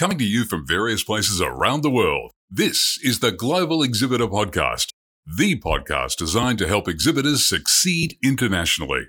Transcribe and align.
Coming 0.00 0.16
to 0.16 0.24
you 0.24 0.44
from 0.46 0.66
various 0.66 1.04
places 1.04 1.42
around 1.42 1.82
the 1.82 1.90
world, 1.90 2.32
this 2.50 2.98
is 3.04 3.18
the 3.20 3.32
Global 3.32 3.82
Exhibitor 3.82 4.26
Podcast, 4.28 4.94
the 5.26 5.60
podcast 5.60 6.16
designed 6.16 6.58
to 6.60 6.66
help 6.66 6.88
exhibitors 6.88 7.46
succeed 7.46 8.16
internationally. 8.24 9.08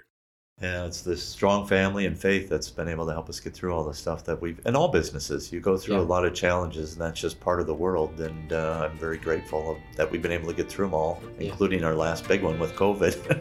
Yeah, 0.62 0.84
it's 0.84 1.00
this 1.00 1.24
strong 1.26 1.66
family 1.66 2.08
and 2.08 2.20
faith 2.20 2.50
that's 2.50 2.70
been 2.70 2.90
able 2.90 3.06
to 3.06 3.14
help 3.14 3.30
us 3.30 3.40
get 3.40 3.54
through 3.54 3.74
all 3.74 3.86
the 3.86 3.94
stuff 3.94 4.26
that 4.26 4.42
we've, 4.42 4.60
and 4.66 4.76
all 4.76 4.90
businesses, 4.90 5.50
you 5.50 5.62
go 5.62 5.78
through 5.78 5.96
Yeah. 5.96 6.02
a 6.02 6.12
lot 6.12 6.26
of 6.26 6.34
challenges, 6.34 6.92
and 6.92 7.00
that's 7.02 7.22
just 7.22 7.40
part 7.40 7.62
of 7.62 7.68
the 7.68 7.74
world. 7.74 8.20
And 8.20 8.52
uh, 8.52 8.90
I'm 8.92 8.98
very 8.98 9.18
grateful 9.18 9.80
that 9.96 10.12
we've 10.12 10.22
been 10.22 10.34
able 10.34 10.50
to 10.50 10.54
get 10.54 10.68
through 10.68 10.88
them 10.88 10.94
all, 10.94 11.24
Yeah. 11.40 11.52
including 11.52 11.86
our 11.86 11.96
last 11.96 12.28
big 12.28 12.44
one 12.44 12.60
with 12.60 12.74
COVID. 12.76 13.40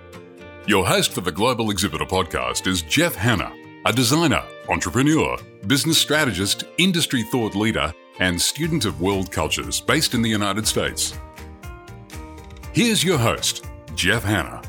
Your 0.66 0.86
host 0.86 1.12
for 1.12 1.20
the 1.20 1.30
Global 1.32 1.70
Exhibitor 1.70 2.06
Podcast 2.06 2.66
is 2.66 2.80
Jeff 2.80 3.16
Hannah, 3.16 3.52
a 3.86 3.92
designer, 3.92 4.42
entrepreneur, 4.68 5.38
business 5.66 5.96
strategist, 5.96 6.64
industry 6.76 7.22
thought 7.22 7.54
leader, 7.54 7.92
and 8.18 8.38
student 8.38 8.84
of 8.84 9.00
world 9.00 9.32
cultures 9.32 9.80
based 9.80 10.12
in 10.12 10.20
the 10.20 10.28
United 10.28 10.66
States. 10.66 11.18
Here's 12.74 13.02
your 13.02 13.16
host, 13.16 13.64
Jeff 13.94 14.22
Hannah. 14.22 14.60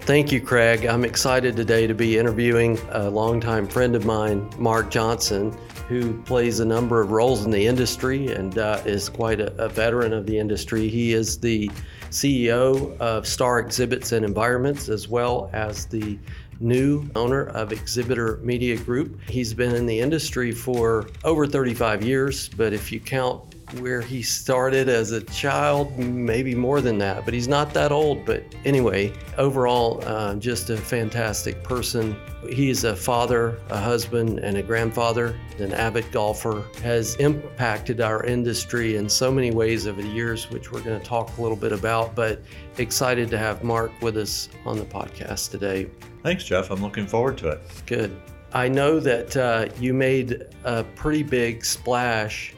Thank 0.00 0.30
you, 0.30 0.42
Craig. 0.42 0.84
I'm 0.84 1.06
excited 1.06 1.56
today 1.56 1.86
to 1.86 1.94
be 1.94 2.18
interviewing 2.18 2.78
a 2.90 3.08
longtime 3.08 3.66
friend 3.66 3.96
of 3.96 4.04
mine, 4.04 4.50
Mark 4.58 4.90
Johnson, 4.90 5.56
who 5.88 6.20
plays 6.22 6.60
a 6.60 6.64
number 6.64 7.00
of 7.00 7.10
roles 7.10 7.46
in 7.46 7.50
the 7.50 7.66
industry 7.66 8.28
and 8.28 8.58
uh, 8.58 8.82
is 8.84 9.08
quite 9.08 9.40
a, 9.40 9.52
a 9.54 9.68
veteran 9.70 10.12
of 10.12 10.26
the 10.26 10.38
industry. 10.38 10.88
He 10.88 11.14
is 11.14 11.40
the 11.40 11.70
CEO 12.10 12.96
of 12.98 13.26
Star 13.26 13.58
Exhibits 13.58 14.12
and 14.12 14.24
Environments, 14.24 14.88
as 14.88 15.08
well 15.08 15.50
as 15.52 15.86
the 15.86 16.18
new 16.60 17.08
owner 17.14 17.44
of 17.48 17.72
Exhibitor 17.72 18.38
Media 18.42 18.76
Group. 18.76 19.20
He's 19.28 19.54
been 19.54 19.74
in 19.74 19.86
the 19.86 20.00
industry 20.00 20.52
for 20.52 21.08
over 21.24 21.46
35 21.46 22.02
years, 22.02 22.48
but 22.48 22.72
if 22.72 22.92
you 22.92 23.00
count 23.00 23.53
where 23.80 24.00
he 24.00 24.22
started 24.22 24.88
as 24.88 25.10
a 25.10 25.20
child, 25.22 25.98
maybe 25.98 26.54
more 26.54 26.80
than 26.80 26.98
that, 26.98 27.24
but 27.24 27.34
he's 27.34 27.48
not 27.48 27.72
that 27.74 27.92
old. 27.92 28.24
But 28.24 28.42
anyway, 28.64 29.12
overall, 29.38 30.02
uh, 30.06 30.34
just 30.36 30.70
a 30.70 30.76
fantastic 30.76 31.62
person. 31.62 32.16
He's 32.48 32.84
a 32.84 32.94
father, 32.94 33.58
a 33.70 33.78
husband, 33.78 34.38
and 34.38 34.56
a 34.56 34.62
grandfather, 34.62 35.38
an 35.58 35.72
avid 35.72 36.10
golfer, 36.12 36.64
has 36.82 37.16
impacted 37.16 38.00
our 38.00 38.24
industry 38.24 38.96
in 38.96 39.08
so 39.08 39.30
many 39.30 39.50
ways 39.50 39.86
over 39.86 40.02
the 40.02 40.08
years, 40.08 40.50
which 40.50 40.70
we're 40.72 40.82
going 40.82 41.00
to 41.00 41.06
talk 41.06 41.36
a 41.38 41.42
little 41.42 41.56
bit 41.56 41.72
about. 41.72 42.14
But 42.14 42.42
excited 42.78 43.30
to 43.30 43.38
have 43.38 43.64
Mark 43.64 43.92
with 44.02 44.16
us 44.16 44.48
on 44.64 44.78
the 44.78 44.84
podcast 44.84 45.50
today. 45.50 45.88
Thanks, 46.22 46.44
Jeff. 46.44 46.70
I'm 46.70 46.82
looking 46.82 47.06
forward 47.06 47.38
to 47.38 47.48
it. 47.48 47.60
Good. 47.86 48.14
I 48.52 48.68
know 48.68 49.00
that 49.00 49.36
uh, 49.36 49.66
you 49.80 49.92
made 49.92 50.44
a 50.62 50.84
pretty 50.94 51.24
big 51.24 51.64
splash 51.64 52.54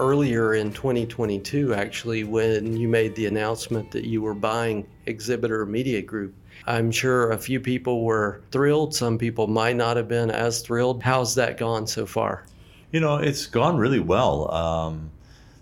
earlier 0.00 0.54
in 0.54 0.72
2022, 0.72 1.74
actually, 1.74 2.24
when 2.24 2.76
you 2.76 2.88
made 2.88 3.14
the 3.14 3.26
announcement 3.26 3.90
that 3.90 4.04
you 4.04 4.22
were 4.22 4.34
buying 4.34 4.86
Exhibitor 5.06 5.66
Media 5.66 6.00
Group. 6.00 6.34
I'm 6.66 6.90
sure 6.90 7.30
a 7.30 7.38
few 7.38 7.60
people 7.60 8.04
were 8.04 8.40
thrilled. 8.50 8.94
Some 8.94 9.18
people 9.18 9.46
might 9.46 9.76
not 9.76 9.96
have 9.96 10.08
been 10.08 10.30
as 10.30 10.62
thrilled. 10.62 11.02
How's 11.02 11.34
that 11.34 11.58
gone 11.58 11.86
so 11.86 12.06
far? 12.06 12.44
You 12.92 13.00
know, 13.00 13.16
it's 13.16 13.46
gone 13.46 13.76
really 13.76 14.00
well. 14.00 14.52
Um, 14.52 15.10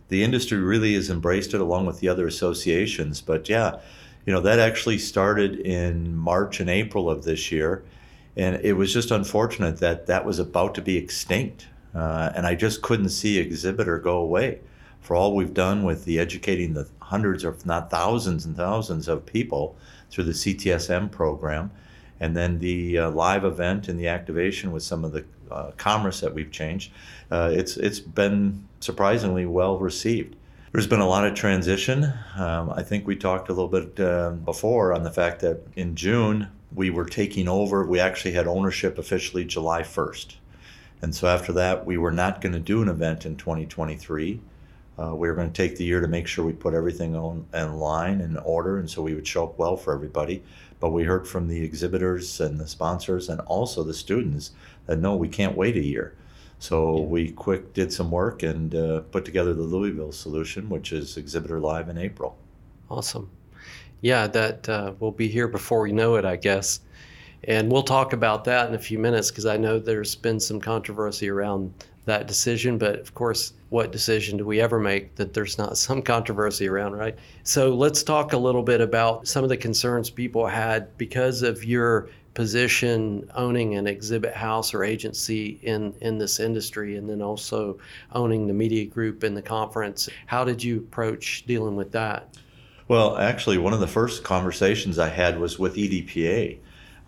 the 0.09 0.23
industry 0.23 0.59
really 0.59 0.95
has 0.95 1.11
embraced 1.11 1.53
it 1.53 1.61
along 1.61 1.87
with 1.87 2.01
the 2.01 2.09
other 2.09 2.27
associations. 2.27 3.21
But 3.21 3.49
yeah, 3.49 3.81
you 4.25 4.33
know, 4.33 4.41
that 4.41 4.59
actually 4.59 4.99
started 4.99 5.61
in 5.61 6.17
March 6.17 6.61
and 6.61 6.71
April 6.71 7.11
of 7.11 7.25
this 7.25 7.51
year. 7.53 7.83
And 8.37 8.57
it 8.63 8.75
was 8.75 8.93
just 8.93 9.11
unfortunate 9.11 9.79
that 9.79 10.07
that 10.07 10.25
was 10.25 10.39
about 10.39 10.77
to 10.77 10.83
be 10.83 10.97
extinct. 10.97 11.67
Uh, 11.99 12.33
and 12.37 12.47
I 12.47 12.55
just 12.55 12.83
couldn't 12.83 13.09
see 13.09 13.39
Exhibitor 13.39 13.99
go 13.99 14.19
away. 14.19 14.61
For 15.01 15.17
all 15.17 15.35
we've 15.35 15.55
done 15.55 15.85
with 15.85 16.05
the 16.05 16.19
educating 16.19 16.75
the 16.75 16.89
hundreds, 17.01 17.45
if 17.45 17.65
not 17.65 17.91
thousands 17.91 18.45
and 18.45 18.57
thousands 18.57 19.09
of 19.09 19.25
people 19.25 19.77
through 20.11 20.25
the 20.25 20.33
CTSM 20.33 21.11
program, 21.11 21.71
and 22.21 22.37
then 22.37 22.59
the 22.59 22.99
uh, 22.99 23.11
live 23.11 23.45
event 23.45 23.89
and 23.89 23.99
the 23.99 24.09
activation 24.09 24.73
with 24.73 24.83
some 24.83 25.05
of 25.05 25.13
the 25.13 25.25
uh, 25.51 25.71
commerce 25.77 26.21
that 26.21 26.35
we've 26.35 26.51
changed, 26.51 26.93
uh, 27.31 27.51
it's 27.53 27.77
it's 27.77 28.01
been 28.01 28.67
surprisingly 28.81 29.47
well 29.47 29.79
received. 29.79 30.37
There's 30.73 30.87
been 30.87 31.01
a 31.01 31.09
lot 31.09 31.27
of 31.27 31.35
transition. 31.35 32.13
Um, 32.37 32.71
I 32.71 32.83
think 32.83 33.07
we 33.07 33.17
talked 33.17 33.49
a 33.49 33.53
little 33.53 33.69
bit 33.69 33.99
uh, 33.99 34.31
before 34.31 34.93
on 34.93 35.03
the 35.03 35.11
fact 35.11 35.41
that 35.41 35.67
in 35.75 35.97
June 35.97 36.49
we 36.75 36.91
were 36.91 37.07
taking 37.07 37.49
over. 37.49 37.87
We 37.87 38.01
actually 38.01 38.33
had 38.33 38.47
ownership 38.47 38.99
officially 38.99 39.45
July 39.45 39.83
1st, 39.83 40.37
and 41.03 41.15
so 41.15 41.29
after 41.29 41.53
that 41.53 41.87
we 41.87 41.97
were 41.97 42.11
not 42.11 42.41
going 42.41 42.53
to 42.53 42.61
do 42.61 42.83
an 42.83 42.89
event 42.89 43.27
in 43.27 43.37
2023. 43.37 44.41
Uh, 44.99 45.15
we 45.15 45.29
were 45.29 45.35
going 45.35 45.51
to 45.51 45.63
take 45.63 45.77
the 45.77 45.85
year 45.85 46.01
to 46.01 46.09
make 46.09 46.27
sure 46.27 46.45
we 46.45 46.53
put 46.53 46.75
everything 46.75 47.15
on 47.15 47.47
in 47.55 47.75
line 47.75 48.21
and 48.21 48.37
order, 48.45 48.79
and 48.79 48.91
so 48.91 49.01
we 49.01 49.15
would 49.15 49.27
show 49.27 49.45
up 49.45 49.57
well 49.57 49.77
for 49.77 49.95
everybody. 49.95 50.43
But 50.81 50.91
we 50.91 51.05
heard 51.05 51.27
from 51.27 51.47
the 51.47 51.63
exhibitors 51.63 52.41
and 52.41 52.59
the 52.59 52.67
sponsors, 52.67 53.29
and 53.29 53.41
also 53.43 53.85
the 53.85 53.95
students, 53.95 54.53
that 54.87 54.99
no, 54.99 55.15
we 55.15 55.29
can't 55.29 55.57
wait 55.57 55.77
a 55.77 55.85
year. 55.85 56.15
So 56.59 57.01
we 57.03 57.31
quick 57.31 57.73
did 57.73 57.93
some 57.93 58.11
work 58.11 58.43
and 58.43 58.75
uh, 58.75 59.01
put 59.13 59.25
together 59.25 59.55
the 59.55 59.63
Louisville 59.63 60.11
solution, 60.11 60.69
which 60.69 60.93
is 60.93 61.17
Exhibitor 61.17 61.61
Live 61.61 61.89
in 61.89 61.99
April. 61.99 62.37
Awesome. 62.91 63.31
Yeah, 64.01 64.27
that 64.29 64.69
uh, 64.69 64.95
will 64.99 65.13
be 65.13 65.29
here 65.29 65.47
before 65.47 65.83
we 65.83 65.93
know 65.93 66.17
it, 66.17 66.25
I 66.25 66.37
guess. 66.37 66.81
And 67.45 67.71
we'll 67.71 67.83
talk 67.83 68.13
about 68.13 68.45
that 68.45 68.69
in 68.69 68.75
a 68.75 68.79
few 68.79 68.99
minutes 68.99 69.31
because 69.31 69.47
I 69.47 69.57
know 69.57 69.79
there's 69.79 70.15
been 70.15 70.41
some 70.41 70.61
controversy 70.61 71.29
around 71.29 71.73
that 72.05 72.27
decision. 72.27 72.79
But 72.79 72.99
of 72.99 73.15
course, 73.15 73.53
what 73.69 73.93
decision 73.93 74.39
do 74.39 74.45
we 74.45 74.61
ever 74.61 74.81
make 74.81 75.15
that 75.17 75.35
there's 75.35 75.59
not 75.59 75.79
some 75.87 76.03
controversy 76.03 76.69
around, 76.69 76.95
right? 76.95 77.17
So 77.45 77.75
let's 77.75 78.03
talk 78.03 78.33
a 78.33 78.39
little 78.39 78.63
bit 78.63 78.81
about 78.81 79.29
some 79.29 79.45
of 79.45 79.51
the 79.51 79.57
concerns 79.57 80.11
people 80.11 80.47
had 80.47 80.97
because 80.99 81.43
of 81.43 81.65
your 81.65 82.09
position 82.35 83.29
owning 83.35 83.75
an 83.75 83.89
exhibit 83.89 84.33
house 84.33 84.73
or 84.73 84.85
agency 84.85 85.59
in, 85.63 85.93
in 86.03 86.19
this 86.19 86.39
industry 86.39 86.97
and 86.97 87.11
then 87.11 87.21
also 87.21 87.77
owning 88.13 88.47
the 88.47 88.53
media 88.53 88.85
group 88.85 89.25
in 89.25 89.35
the 89.35 89.43
conference. 89.43 90.09
How 90.27 90.45
did 90.45 90.63
you 90.63 90.79
approach 90.79 91.45
dealing 91.47 91.75
with 91.75 91.91
that? 91.93 92.37
Well, 92.87 93.19
actually, 93.19 93.59
one 93.59 93.73
of 93.73 93.81
the 93.81 93.89
first 93.89 94.23
conversations 94.23 94.99
I 94.99 95.09
had 95.09 95.39
was 95.39 95.59
with 95.59 95.75
EDPA. 95.75 96.59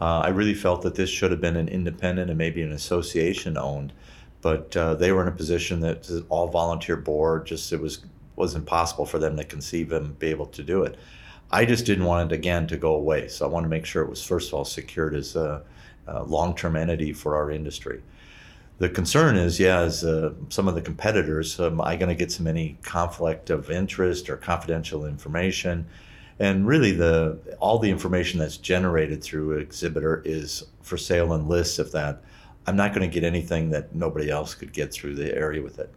Uh, 0.00 0.20
I 0.24 0.28
really 0.28 0.54
felt 0.54 0.82
that 0.82 0.94
this 0.94 1.10
should 1.10 1.30
have 1.30 1.40
been 1.40 1.56
an 1.56 1.68
independent 1.68 2.30
and 2.30 2.38
maybe 2.38 2.62
an 2.62 2.72
association 2.72 3.58
owned, 3.58 3.92
but 4.40 4.74
uh, 4.76 4.94
they 4.94 5.12
were 5.12 5.22
in 5.22 5.28
a 5.28 5.32
position 5.32 5.80
that 5.80 6.24
all 6.30 6.48
volunteer 6.48 6.96
board. 6.96 7.46
Just 7.46 7.72
it 7.72 7.80
was 7.80 8.00
was 8.36 8.54
impossible 8.54 9.04
for 9.04 9.18
them 9.18 9.36
to 9.36 9.44
conceive 9.44 9.92
and 9.92 10.18
be 10.18 10.28
able 10.28 10.46
to 10.46 10.62
do 10.62 10.82
it. 10.82 10.96
I 11.50 11.64
just 11.66 11.84
didn't 11.84 12.04
want 12.04 12.32
it 12.32 12.34
again 12.34 12.66
to 12.68 12.76
go 12.76 12.94
away, 12.94 13.28
so 13.28 13.44
I 13.44 13.48
wanted 13.48 13.66
to 13.66 13.70
make 13.70 13.84
sure 13.84 14.02
it 14.02 14.08
was 14.08 14.24
first 14.24 14.48
of 14.48 14.54
all 14.54 14.64
secured 14.64 15.14
as 15.14 15.36
a, 15.36 15.62
a 16.06 16.22
long 16.22 16.54
term 16.54 16.76
entity 16.76 17.12
for 17.12 17.36
our 17.36 17.50
industry. 17.50 18.02
The 18.78 18.88
concern 18.88 19.36
is, 19.36 19.60
yeah, 19.60 19.80
as 19.80 20.04
uh, 20.04 20.32
some 20.48 20.66
of 20.66 20.74
the 20.74 20.80
competitors, 20.80 21.60
am 21.60 21.82
I 21.82 21.96
going 21.96 22.08
to 22.08 22.14
get 22.14 22.32
some 22.32 22.46
any 22.46 22.78
conflict 22.80 23.50
of 23.50 23.70
interest 23.70 24.30
or 24.30 24.38
confidential 24.38 25.04
information? 25.04 25.86
And 26.40 26.66
really, 26.66 26.92
the 26.92 27.38
all 27.60 27.78
the 27.78 27.90
information 27.90 28.40
that's 28.40 28.56
generated 28.56 29.22
through 29.22 29.58
Exhibitor 29.58 30.22
is 30.24 30.64
for 30.80 30.96
sale 30.96 31.34
and 31.34 31.46
lists. 31.46 31.78
If 31.78 31.92
that, 31.92 32.22
I'm 32.66 32.76
not 32.76 32.94
going 32.94 33.08
to 33.08 33.14
get 33.14 33.24
anything 33.24 33.70
that 33.70 33.94
nobody 33.94 34.30
else 34.30 34.54
could 34.54 34.72
get 34.72 34.90
through 34.90 35.16
the 35.16 35.36
area 35.36 35.62
with 35.62 35.78
it. 35.78 35.94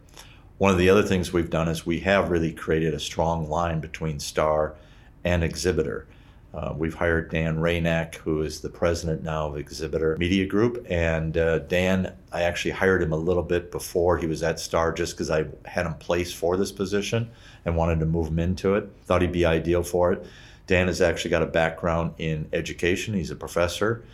One 0.58 0.70
of 0.70 0.78
the 0.78 0.90
other 0.90 1.02
things 1.02 1.32
we've 1.32 1.50
done 1.50 1.66
is 1.68 1.86
we 1.86 2.00
have 2.00 2.30
really 2.30 2.52
created 2.52 2.92
a 2.92 3.00
strong 3.00 3.48
line 3.48 3.80
between 3.80 4.20
Star 4.20 4.76
and 5.24 5.42
Exhibitor. 5.42 6.06
Uh, 6.54 6.72
we've 6.76 6.94
hired 6.94 7.30
Dan 7.30 7.56
Raynack, 7.56 8.14
who 8.14 8.42
is 8.42 8.60
the 8.60 8.68
president 8.68 9.24
now 9.24 9.48
of 9.48 9.56
Exhibitor 9.56 10.16
Media 10.18 10.46
Group. 10.46 10.86
And 10.88 11.36
uh, 11.36 11.58
Dan, 11.60 12.14
I 12.32 12.42
actually 12.42 12.70
hired 12.70 13.02
him 13.02 13.12
a 13.12 13.16
little 13.16 13.42
bit 13.42 13.72
before 13.72 14.18
he 14.18 14.28
was 14.28 14.44
at 14.44 14.60
Star 14.60 14.92
just 14.92 15.14
because 15.14 15.30
I 15.30 15.46
had 15.64 15.84
him 15.84 15.94
placed 15.94 16.36
for 16.36 16.56
this 16.56 16.70
position 16.70 17.28
and 17.64 17.76
wanted 17.76 17.98
to 18.00 18.06
move 18.06 18.28
him 18.28 18.38
into 18.38 18.74
it. 18.74 18.88
Thought 19.04 19.22
he'd 19.22 19.32
be 19.32 19.44
ideal 19.44 19.82
for 19.82 20.12
it. 20.12 20.24
Dan 20.68 20.86
has 20.86 21.00
actually 21.00 21.32
got 21.32 21.42
a 21.42 21.46
background 21.46 22.14
in 22.18 22.48
education, 22.52 23.14
he's 23.14 23.32
a 23.32 23.36
professor. 23.36 24.04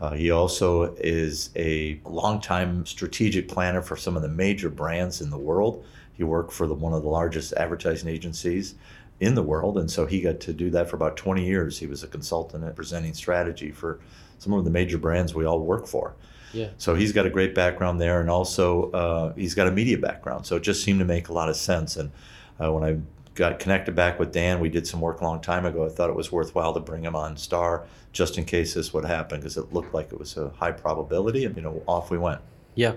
Uh, 0.00 0.12
he 0.12 0.30
also 0.30 0.94
is 0.94 1.50
a 1.54 2.00
longtime 2.06 2.86
strategic 2.86 3.46
planner 3.46 3.82
for 3.82 3.96
some 3.96 4.16
of 4.16 4.22
the 4.22 4.28
major 4.28 4.70
brands 4.70 5.20
in 5.20 5.28
the 5.28 5.38
world. 5.38 5.84
He 6.14 6.24
worked 6.24 6.52
for 6.52 6.66
the, 6.66 6.74
one 6.74 6.94
of 6.94 7.02
the 7.02 7.08
largest 7.08 7.52
advertising 7.52 8.08
agencies 8.08 8.74
in 9.20 9.34
the 9.34 9.42
world, 9.42 9.78
and 9.78 9.90
so 9.90 10.06
he 10.06 10.20
got 10.20 10.40
to 10.40 10.52
do 10.52 10.70
that 10.70 10.88
for 10.88 10.96
about 10.96 11.16
20 11.16 11.44
years. 11.44 11.78
He 11.78 11.86
was 11.86 12.02
a 12.02 12.08
consultant 12.08 12.64
at 12.64 12.74
presenting 12.74 13.14
strategy 13.14 13.70
for 13.70 14.00
some 14.38 14.52
of 14.54 14.64
the 14.64 14.70
major 14.70 14.98
brands 14.98 15.34
we 15.34 15.44
all 15.44 15.60
work 15.60 15.86
for. 15.86 16.14
Yeah. 16.52 16.68
So 16.78 16.94
he's 16.94 17.12
got 17.12 17.26
a 17.26 17.30
great 17.30 17.54
background 17.54 18.00
there, 18.00 18.20
and 18.20 18.30
also 18.30 18.90
uh, 18.92 19.34
he's 19.34 19.54
got 19.54 19.68
a 19.68 19.70
media 19.70 19.98
background. 19.98 20.46
So 20.46 20.56
it 20.56 20.62
just 20.62 20.82
seemed 20.82 20.98
to 20.98 21.04
make 21.04 21.28
a 21.28 21.32
lot 21.32 21.48
of 21.48 21.56
sense. 21.56 21.96
And 21.96 22.10
uh, 22.58 22.72
when 22.72 22.82
I 22.82 22.98
got 23.34 23.58
connected 23.58 23.94
back 23.94 24.18
with 24.18 24.32
Dan, 24.32 24.58
we 24.58 24.68
did 24.68 24.86
some 24.86 25.00
work 25.00 25.20
a 25.20 25.24
long 25.24 25.40
time 25.40 25.64
ago. 25.64 25.84
I 25.84 25.88
thought 25.88 26.10
it 26.10 26.16
was 26.16 26.32
worthwhile 26.32 26.74
to 26.74 26.80
bring 26.80 27.04
him 27.04 27.14
on 27.14 27.36
Star 27.36 27.86
just 28.12 28.38
in 28.38 28.44
case 28.44 28.74
this 28.74 28.92
would 28.92 29.04
happen 29.04 29.38
because 29.38 29.56
it 29.56 29.72
looked 29.72 29.94
like 29.94 30.12
it 30.12 30.18
was 30.18 30.36
a 30.36 30.50
high 30.50 30.72
probability, 30.72 31.44
and 31.44 31.54
you 31.56 31.62
know, 31.62 31.82
off 31.86 32.10
we 32.10 32.18
went. 32.18 32.40
Yeah. 32.80 32.94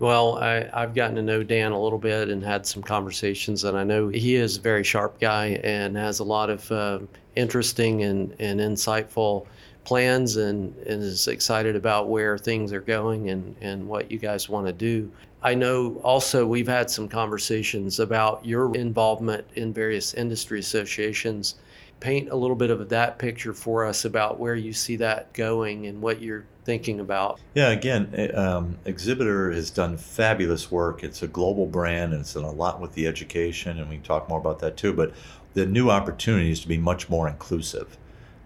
Well, 0.00 0.38
I, 0.38 0.68
have 0.80 0.96
gotten 0.96 1.14
to 1.14 1.22
know 1.22 1.44
Dan 1.44 1.70
a 1.70 1.80
little 1.80 2.00
bit 2.00 2.28
and 2.28 2.42
had 2.42 2.66
some 2.66 2.82
conversations, 2.82 3.62
and 3.62 3.78
I 3.78 3.84
know 3.84 4.08
he 4.08 4.34
is 4.34 4.56
a 4.56 4.60
very 4.60 4.82
sharp 4.82 5.20
guy 5.20 5.60
and 5.62 5.96
has 5.96 6.18
a 6.18 6.24
lot 6.24 6.50
of 6.50 6.72
uh, 6.72 6.98
interesting 7.36 8.02
and, 8.02 8.34
and 8.40 8.58
insightful 8.58 9.46
plans 9.84 10.38
and, 10.38 10.76
and 10.78 11.04
is 11.04 11.28
excited 11.28 11.76
about 11.76 12.08
where 12.08 12.36
things 12.36 12.72
are 12.72 12.80
going 12.80 13.30
and, 13.30 13.54
and 13.60 13.86
what 13.86 14.10
you 14.10 14.18
guys 14.18 14.48
want 14.48 14.66
to 14.66 14.72
do. 14.72 15.08
I 15.40 15.54
know 15.54 16.00
also 16.02 16.44
we've 16.44 16.66
had 16.66 16.90
some 16.90 17.06
conversations 17.06 18.00
about 18.00 18.44
your 18.44 18.74
involvement 18.74 19.46
in 19.54 19.72
various 19.72 20.14
industry 20.14 20.58
associations. 20.58 21.54
Paint 22.00 22.30
a 22.30 22.34
little 22.34 22.56
bit 22.56 22.70
of 22.70 22.88
that 22.88 23.20
picture 23.20 23.52
for 23.52 23.86
us 23.86 24.04
about 24.04 24.40
where 24.40 24.56
you 24.56 24.72
see 24.72 24.96
that 24.96 25.32
going 25.32 25.86
and 25.86 26.02
what 26.02 26.20
you're 26.20 26.44
thinking 26.64 27.00
about. 27.00 27.40
Yeah, 27.54 27.70
again, 27.70 28.10
eh, 28.14 28.28
um, 28.28 28.78
Exhibitor 28.84 29.50
has 29.52 29.70
done 29.70 29.96
fabulous 29.96 30.70
work. 30.70 31.02
It's 31.02 31.22
a 31.22 31.28
global 31.28 31.66
brand 31.66 32.12
and 32.12 32.20
it's 32.20 32.34
done 32.34 32.44
a 32.44 32.50
lot 32.50 32.80
with 32.80 32.92
the 32.94 33.06
education, 33.06 33.78
and 33.78 33.88
we 33.88 33.96
can 33.96 34.04
talk 34.04 34.28
more 34.28 34.38
about 34.38 34.60
that 34.60 34.76
too. 34.76 34.92
But 34.92 35.12
the 35.54 35.66
new 35.66 35.90
opportunity 35.90 36.50
is 36.50 36.60
to 36.60 36.68
be 36.68 36.78
much 36.78 37.08
more 37.08 37.28
inclusive. 37.28 37.98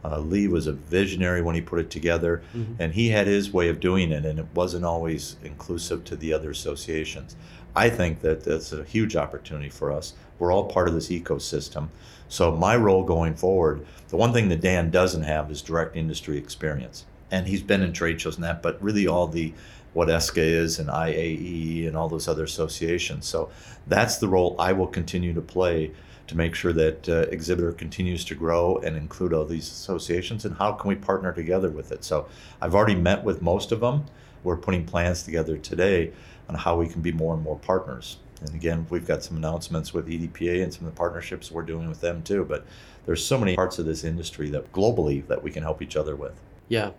Uh, 0.05 0.21
Lee 0.21 0.47
was 0.47 0.67
a 0.67 0.73
visionary 0.73 1.43
when 1.43 1.55
he 1.57 1.61
put 1.61 1.81
it 1.81 1.91
together, 1.91 2.43
mm-hmm. 2.55 2.75
and 2.79 2.95
he 2.95 3.09
had 3.09 3.27
his 3.27 3.53
way 3.53 3.69
of 3.69 3.81
doing 3.81 4.13
it, 4.13 4.25
and 4.25 4.39
it 4.39 4.47
wasn't 4.55 4.85
always 4.85 5.37
inclusive 5.43 6.05
to 6.05 6.17
the 6.17 6.33
other 6.33 6.51
associations. 6.51 7.35
I 7.75 7.91
think 7.91 8.21
that 8.21 8.45
that's 8.45 8.73
a 8.73 8.85
huge 8.85 9.17
opportunity 9.17 9.69
for 9.69 9.91
us. 9.91 10.15
We're 10.39 10.53
all 10.53 10.65
part 10.65 10.89
of 10.89 10.95
this 10.95 11.09
ecosystem. 11.09 11.89
So, 12.29 12.53
my 12.53 12.77
role 12.77 13.05
going 13.05 13.35
forward, 13.35 13.85
the 14.09 14.17
one 14.17 14.33
thing 14.33 14.49
that 14.49 14.61
Dan 14.61 14.91
doesn't 14.91 15.23
have 15.23 15.51
is 15.51 15.61
direct 15.61 15.97
industry 15.97 16.39
experience. 16.39 17.05
And 17.31 17.47
he's 17.47 17.63
been 17.63 17.83
in 17.83 17.93
trade 17.93 18.21
shows 18.21 18.37
and 18.37 18.45
that, 18.45 18.63
but 18.63 18.81
really 18.83 19.07
all 19.07 19.27
the 19.27 19.53
what 19.93 20.09
ESCA 20.09 20.37
is 20.37 20.79
and 20.79 20.89
IAE 20.91 21.89
and 21.89 21.97
all 21.97 22.09
those 22.09 22.29
other 22.29 22.45
associations. 22.45 23.27
So, 23.27 23.51
that's 23.87 24.19
the 24.19 24.29
role 24.29 24.57
I 24.59 24.73
will 24.73 24.87
continue 24.87 25.33
to 25.33 25.41
play 25.41 25.93
to 26.27 26.37
make 26.37 26.55
sure 26.55 26.73
that 26.73 27.09
uh, 27.09 27.21
exhibitor 27.31 27.73
continues 27.73 28.25
to 28.25 28.35
grow 28.35 28.79
and 28.79 28.97
include 28.97 29.33
all 29.33 29.45
these 29.45 29.71
associations 29.71 30.45
and 30.45 30.57
how 30.57 30.73
can 30.73 30.89
we 30.89 30.97
partner 30.97 31.33
together 31.33 31.71
with 31.71 31.93
it. 31.93 32.05
So 32.05 32.27
i've 32.61 32.75
already 32.75 32.95
met 32.95 33.23
with 33.23 33.43
most 33.43 33.73
of 33.73 33.81
them. 33.81 34.05
We're 34.43 34.57
putting 34.57 34.85
plans 34.85 35.23
together 35.23 35.57
today 35.57 36.13
on 36.49 36.55
how 36.57 36.77
we 36.77 36.89
can 36.89 37.03
be 37.03 37.13
more 37.13 37.35
and 37.35 37.43
more 37.43 37.59
partners. 37.59 38.19
And 38.41 38.55
again 38.55 38.87
we've 38.91 39.07
got 39.07 39.23
some 39.23 39.37
announcements 39.37 39.95
with 39.95 40.09
edpa 40.09 40.63
and 40.63 40.73
some 40.73 40.87
of 40.87 40.95
the 40.95 40.99
partnerships 40.99 41.51
we're 41.51 41.63
doing 41.63 41.89
with 41.89 42.01
them 42.01 42.23
too 42.23 42.45
but 42.45 42.67
there's 43.07 43.25
so 43.25 43.39
many 43.39 43.55
parts 43.55 43.79
of 43.79 43.87
this 43.87 44.03
industry 44.03 44.51
that 44.51 44.73
globally 44.73 45.27
that 45.29 45.43
we 45.43 45.51
can 45.53 45.63
help 45.63 45.81
each 45.81 45.97
other 45.97 46.17
with. 46.17 46.41
Yeah 46.69 46.91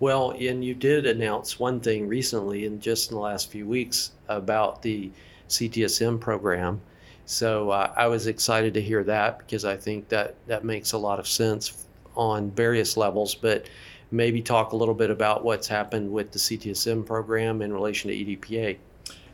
well 0.00 0.30
and 0.32 0.64
you 0.64 0.74
did 0.74 1.06
announce 1.06 1.58
one 1.58 1.80
thing 1.80 2.06
recently 2.06 2.64
in 2.64 2.80
just 2.80 3.10
in 3.10 3.16
the 3.16 3.20
last 3.20 3.50
few 3.50 3.66
weeks 3.66 4.12
about 4.28 4.82
the 4.82 5.10
ctsm 5.48 6.20
program 6.20 6.80
so 7.28 7.68
uh, 7.68 7.92
I 7.94 8.06
was 8.06 8.26
excited 8.26 8.72
to 8.72 8.80
hear 8.80 9.04
that 9.04 9.38
because 9.38 9.66
I 9.66 9.76
think 9.76 10.08
that 10.08 10.34
that 10.46 10.64
makes 10.64 10.92
a 10.92 10.98
lot 10.98 11.18
of 11.18 11.28
sense 11.28 11.86
on 12.16 12.50
various 12.52 12.96
levels. 12.96 13.34
But 13.34 13.68
maybe 14.10 14.40
talk 14.40 14.72
a 14.72 14.76
little 14.76 14.94
bit 14.94 15.10
about 15.10 15.44
what's 15.44 15.68
happened 15.68 16.10
with 16.10 16.32
the 16.32 16.38
CTSM 16.38 17.04
program 17.04 17.60
in 17.60 17.70
relation 17.70 18.10
to 18.10 18.16
EDPA. 18.16 18.78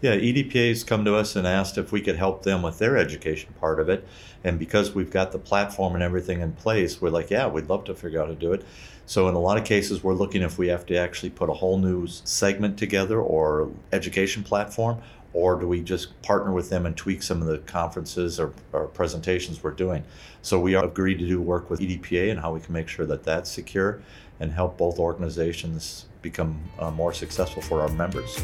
Yeah, 0.01 0.17
EDPA 0.17 0.71
has 0.71 0.83
come 0.83 1.05
to 1.05 1.15
us 1.15 1.37
and 1.37 1.47
asked 1.47 1.79
if 1.79 1.93
we 1.93 2.01
could 2.01 2.17
help 2.17 2.43
them 2.43 2.63
with 2.63 2.79
their 2.79 2.97
education 2.97 3.55
part 3.61 3.79
of 3.79 3.89
it. 3.89 4.07
And 4.43 4.59
because 4.59 4.93
we've 4.93 5.11
got 5.11 5.31
the 5.31 5.39
platform 5.39 5.95
and 5.95 6.03
everything 6.03 6.41
in 6.41 6.53
place, 6.53 7.01
we're 7.01 7.11
like, 7.11 7.31
yeah, 7.31 7.47
we'd 7.47 7.69
love 7.69 7.85
to 7.85 7.95
figure 7.95 8.21
out 8.21 8.27
how 8.27 8.35
to 8.35 8.39
do 8.39 8.53
it. 8.53 8.65
So 9.07 9.29
in 9.29 9.35
a 9.35 9.39
lot 9.39 9.59
of 9.59 9.65
cases, 9.65 10.03
we're 10.03 10.15
looking 10.15 10.43
if 10.43 10.57
we 10.57 10.69
have 10.69 10.87
to 10.87 10.97
actually 10.97 11.31
put 11.31 11.51
a 11.51 11.53
whole 11.53 11.79
new 11.79 12.07
segment 12.07 12.79
together 12.79 13.21
or 13.21 13.71
education 13.93 14.43
platform, 14.43 15.01
or 15.35 15.59
do 15.61 15.67
we 15.67 15.83
just 15.83 16.21
partner 16.23 16.53
with 16.53 16.71
them 16.71 16.87
and 16.87 16.97
tweak 16.97 17.23
some 17.23 17.43
of 17.43 17.49
the 17.49 17.59
conferences 17.59 18.39
or, 18.41 18.55
or, 18.73 18.87
presentations 18.87 19.63
we're 19.63 19.73
doing? 19.73 20.05
So 20.43 20.61
we 20.61 20.75
agreed 20.75 21.19
to 21.19 21.27
do 21.27 21.41
work 21.41 21.69
with 21.71 21.81
EDPA 21.81 22.31
and 22.31 22.41
how 22.41 22.55
we 22.55 22.61
can 22.61 22.73
make 22.73 22.89
sure 22.89 23.05
that 23.07 23.25
that's 23.25 23.51
secure 23.51 24.01
and 24.41 24.53
help 24.53 24.79
both 24.79 24.99
organizations 24.99 26.07
become 26.23 26.63
uh, 26.79 26.91
more 26.91 27.13
successful 27.13 27.61
for 27.61 27.83
our 27.83 27.89
members. 27.89 28.41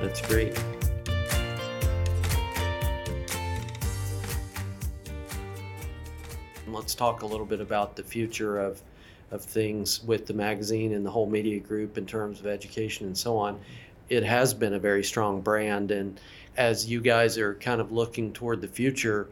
That's 0.00 0.20
great. 0.20 0.62
Let's 6.66 6.94
talk 6.94 7.22
a 7.22 7.26
little 7.26 7.46
bit 7.46 7.60
about 7.60 7.96
the 7.96 8.02
future 8.02 8.58
of 8.58 8.80
of 9.30 9.42
things 9.42 10.02
with 10.04 10.26
the 10.26 10.34
magazine 10.34 10.94
and 10.94 11.04
the 11.04 11.10
whole 11.10 11.28
media 11.28 11.60
group 11.60 11.98
in 11.98 12.06
terms 12.06 12.40
of 12.40 12.46
education 12.46 13.06
and 13.06 13.16
so 13.16 13.36
on 13.36 13.58
it 14.08 14.24
has 14.24 14.54
been 14.54 14.74
a 14.74 14.78
very 14.78 15.04
strong 15.04 15.40
brand. 15.40 15.90
And 15.90 16.20
as 16.56 16.88
you 16.90 17.00
guys 17.00 17.38
are 17.38 17.54
kind 17.54 17.80
of 17.80 17.92
looking 17.92 18.32
toward 18.32 18.60
the 18.60 18.68
future, 18.68 19.28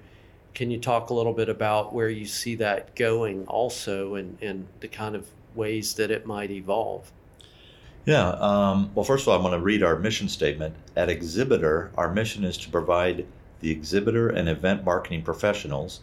can 0.54 0.70
you 0.70 0.78
talk 0.78 1.10
a 1.10 1.14
little 1.14 1.32
bit 1.32 1.48
about 1.48 1.93
where 1.93 2.08
you 2.08 2.26
see 2.26 2.54
that 2.56 2.94
going 2.94 3.46
also 3.46 4.14
and, 4.14 4.38
and 4.40 4.66
the 4.81 4.88
kind 4.88 5.14
of 5.14 5.26
ways 5.54 5.94
that 5.94 6.10
it 6.10 6.26
might 6.26 6.50
evolve? 6.50 7.10
Yeah. 8.04 8.28
Um, 8.28 8.90
well, 8.94 9.04
first 9.04 9.25
of 9.25 9.28
all, 9.28 9.37
I'm 9.37 9.43
going 9.43 9.58
to 9.58 9.64
read 9.64 9.82
our 9.82 9.96
mission 9.96 10.28
statement. 10.28 10.75
At 10.94 11.08
Exhibitor, 11.08 11.90
our 11.96 12.12
mission 12.12 12.44
is 12.44 12.56
to 12.58 12.70
provide 12.70 13.26
the 13.60 13.70
exhibitor 13.70 14.28
and 14.28 14.48
event 14.48 14.84
marketing 14.84 15.22
professionals 15.22 16.00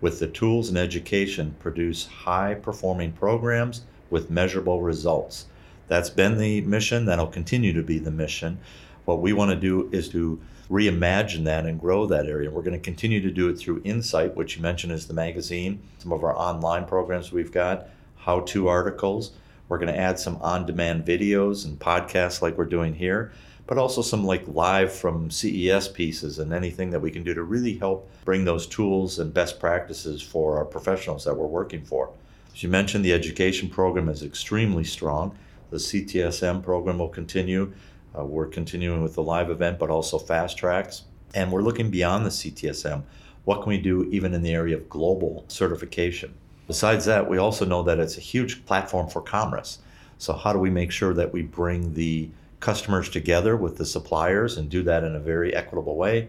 with 0.00 0.18
the 0.18 0.26
tools 0.26 0.68
and 0.68 0.78
education 0.78 1.54
produce 1.58 2.06
high 2.06 2.54
performing 2.54 3.12
programs 3.12 3.82
with 4.10 4.30
measurable 4.30 4.82
results 4.82 5.46
that's 5.88 6.10
been 6.10 6.38
the 6.38 6.62
mission. 6.62 7.04
That'll 7.04 7.26
continue 7.26 7.72
to 7.72 7.82
be 7.82 7.98
the 7.98 8.10
mission. 8.10 8.58
What 9.04 9.20
we 9.20 9.32
want 9.32 9.52
to 9.52 9.56
do 9.56 9.88
is 9.92 10.08
to 10.10 10.40
reimagine 10.70 11.44
that 11.44 11.64
and 11.64 11.78
grow 11.78 12.06
that 12.06 12.26
area. 12.26 12.50
We're 12.50 12.62
going 12.62 12.72
to 12.72 12.84
continue 12.84 13.20
to 13.20 13.30
do 13.30 13.48
it 13.48 13.56
through 13.56 13.82
Insight, 13.84 14.34
which 14.34 14.56
you 14.56 14.62
mentioned 14.62 14.92
is 14.92 15.06
the 15.06 15.14
magazine, 15.14 15.80
some 15.98 16.12
of 16.12 16.24
our 16.24 16.36
online 16.36 16.86
programs 16.86 17.30
we've 17.30 17.52
got, 17.52 17.88
how 18.16 18.40
to 18.40 18.66
articles. 18.66 19.32
We're 19.68 19.78
going 19.78 19.92
to 19.92 19.98
add 19.98 20.18
some 20.18 20.36
on 20.36 20.66
demand 20.66 21.04
videos 21.04 21.64
and 21.64 21.78
podcasts 21.78 22.42
like 22.42 22.58
we're 22.58 22.64
doing 22.64 22.94
here, 22.94 23.32
but 23.66 23.78
also 23.78 24.02
some 24.02 24.24
like 24.24 24.46
live 24.46 24.92
from 24.92 25.30
CES 25.30 25.88
pieces 25.88 26.38
and 26.38 26.52
anything 26.52 26.90
that 26.90 27.00
we 27.00 27.10
can 27.10 27.24
do 27.24 27.34
to 27.34 27.42
really 27.42 27.76
help 27.78 28.08
bring 28.24 28.44
those 28.44 28.66
tools 28.66 29.18
and 29.18 29.34
best 29.34 29.58
practices 29.58 30.22
for 30.22 30.56
our 30.56 30.64
professionals 30.64 31.24
that 31.24 31.36
we're 31.36 31.46
working 31.46 31.84
for. 31.84 32.10
As 32.54 32.62
you 32.62 32.68
mentioned, 32.68 33.04
the 33.04 33.12
education 33.12 33.68
program 33.68 34.08
is 34.08 34.22
extremely 34.22 34.84
strong. 34.84 35.36
The 35.70 35.78
CTSM 35.78 36.62
program 36.62 36.98
will 36.98 37.08
continue. 37.08 37.72
Uh, 38.16 38.24
we're 38.24 38.46
continuing 38.46 39.02
with 39.02 39.14
the 39.14 39.22
live 39.22 39.50
event, 39.50 39.78
but 39.78 39.90
also 39.90 40.18
fast 40.18 40.56
tracks. 40.56 41.02
And 41.34 41.50
we're 41.50 41.62
looking 41.62 41.90
beyond 41.90 42.24
the 42.24 42.30
CTSM. 42.30 43.02
What 43.44 43.62
can 43.62 43.68
we 43.68 43.78
do 43.78 44.04
even 44.10 44.32
in 44.32 44.42
the 44.42 44.54
area 44.54 44.76
of 44.76 44.88
global 44.88 45.44
certification? 45.48 46.34
Besides 46.66 47.04
that, 47.04 47.28
we 47.28 47.38
also 47.38 47.64
know 47.64 47.82
that 47.82 47.98
it's 47.98 48.16
a 48.16 48.22
huge 48.22 48.64
platform 48.64 49.08
for 49.08 49.20
commerce. 49.20 49.78
So, 50.18 50.32
how 50.32 50.52
do 50.52 50.58
we 50.58 50.70
make 50.70 50.90
sure 50.90 51.12
that 51.14 51.32
we 51.32 51.42
bring 51.42 51.94
the 51.94 52.30
customers 52.66 53.08
together 53.08 53.56
with 53.56 53.76
the 53.76 53.86
suppliers 53.86 54.58
and 54.58 54.68
do 54.68 54.82
that 54.82 55.04
in 55.04 55.14
a 55.14 55.20
very 55.20 55.54
equitable 55.54 55.94
way? 55.94 56.28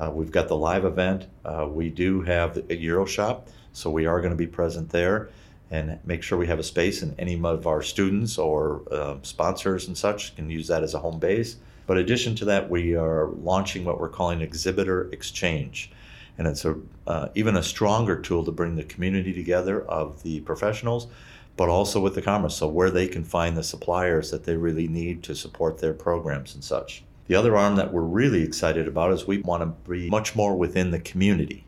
Uh, 0.00 0.10
we've 0.12 0.32
got 0.32 0.48
the 0.48 0.56
live 0.56 0.84
event. 0.84 1.28
Uh, 1.44 1.64
we 1.70 1.88
do 1.88 2.22
have 2.22 2.56
a 2.56 2.76
EuroShop, 2.76 3.42
so 3.72 3.88
we 3.88 4.04
are 4.04 4.20
going 4.20 4.32
to 4.32 4.36
be 4.36 4.48
present 4.48 4.90
there 4.90 5.28
and 5.70 5.96
make 6.04 6.24
sure 6.24 6.36
we 6.36 6.48
have 6.48 6.58
a 6.58 6.64
space 6.64 7.02
and 7.02 7.14
any 7.20 7.40
of 7.40 7.68
our 7.68 7.82
students 7.82 8.36
or 8.36 8.82
uh, 8.90 9.14
sponsors 9.22 9.86
and 9.86 9.96
such 9.96 10.34
can 10.34 10.50
use 10.50 10.66
that 10.66 10.82
as 10.82 10.92
a 10.92 10.98
home 10.98 11.20
base. 11.20 11.54
But 11.86 11.98
in 11.98 12.02
addition 12.02 12.34
to 12.36 12.44
that, 12.46 12.68
we 12.68 12.96
are 12.96 13.28
launching 13.28 13.84
what 13.84 14.00
we're 14.00 14.08
calling 14.08 14.40
Exhibitor 14.40 15.08
Exchange. 15.12 15.92
And 16.36 16.48
it's 16.48 16.64
a, 16.64 16.74
uh, 17.06 17.28
even 17.36 17.56
a 17.56 17.62
stronger 17.62 18.20
tool 18.20 18.44
to 18.44 18.50
bring 18.50 18.74
the 18.74 18.82
community 18.82 19.32
together 19.32 19.82
of 19.82 20.24
the 20.24 20.40
professionals, 20.40 21.06
but 21.56 21.68
also 21.68 22.00
with 22.00 22.14
the 22.14 22.22
commerce, 22.22 22.56
so 22.56 22.68
where 22.68 22.90
they 22.90 23.08
can 23.08 23.24
find 23.24 23.56
the 23.56 23.62
suppliers 23.62 24.30
that 24.30 24.44
they 24.44 24.56
really 24.56 24.88
need 24.88 25.22
to 25.22 25.34
support 25.34 25.78
their 25.78 25.94
programs 25.94 26.54
and 26.54 26.62
such. 26.62 27.02
The 27.28 27.34
other 27.34 27.56
arm 27.56 27.76
that 27.76 27.92
we're 27.92 28.02
really 28.02 28.42
excited 28.42 28.86
about 28.86 29.12
is 29.12 29.26
we 29.26 29.38
want 29.38 29.62
to 29.62 29.90
be 29.90 30.08
much 30.08 30.36
more 30.36 30.56
within 30.56 30.90
the 30.90 31.00
community 31.00 31.64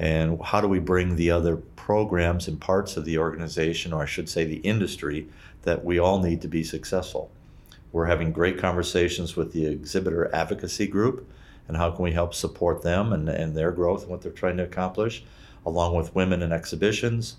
and 0.00 0.40
how 0.42 0.62
do 0.62 0.66
we 0.66 0.78
bring 0.78 1.16
the 1.16 1.30
other 1.30 1.56
programs 1.56 2.48
and 2.48 2.58
parts 2.58 2.96
of 2.96 3.04
the 3.04 3.18
organization, 3.18 3.92
or 3.92 4.02
I 4.02 4.06
should 4.06 4.30
say 4.30 4.44
the 4.44 4.56
industry, 4.56 5.28
that 5.62 5.84
we 5.84 5.98
all 5.98 6.22
need 6.22 6.40
to 6.40 6.48
be 6.48 6.64
successful. 6.64 7.30
We're 7.92 8.06
having 8.06 8.32
great 8.32 8.56
conversations 8.56 9.36
with 9.36 9.52
the 9.52 9.66
exhibitor 9.66 10.34
advocacy 10.34 10.86
group 10.86 11.28
and 11.68 11.76
how 11.76 11.90
can 11.90 12.02
we 12.02 12.12
help 12.12 12.32
support 12.32 12.80
them 12.80 13.12
and, 13.12 13.28
and 13.28 13.54
their 13.54 13.72
growth 13.72 14.02
and 14.02 14.10
what 14.10 14.22
they're 14.22 14.32
trying 14.32 14.56
to 14.56 14.64
accomplish, 14.64 15.22
along 15.66 15.94
with 15.94 16.14
women 16.14 16.40
in 16.40 16.50
exhibitions. 16.50 17.36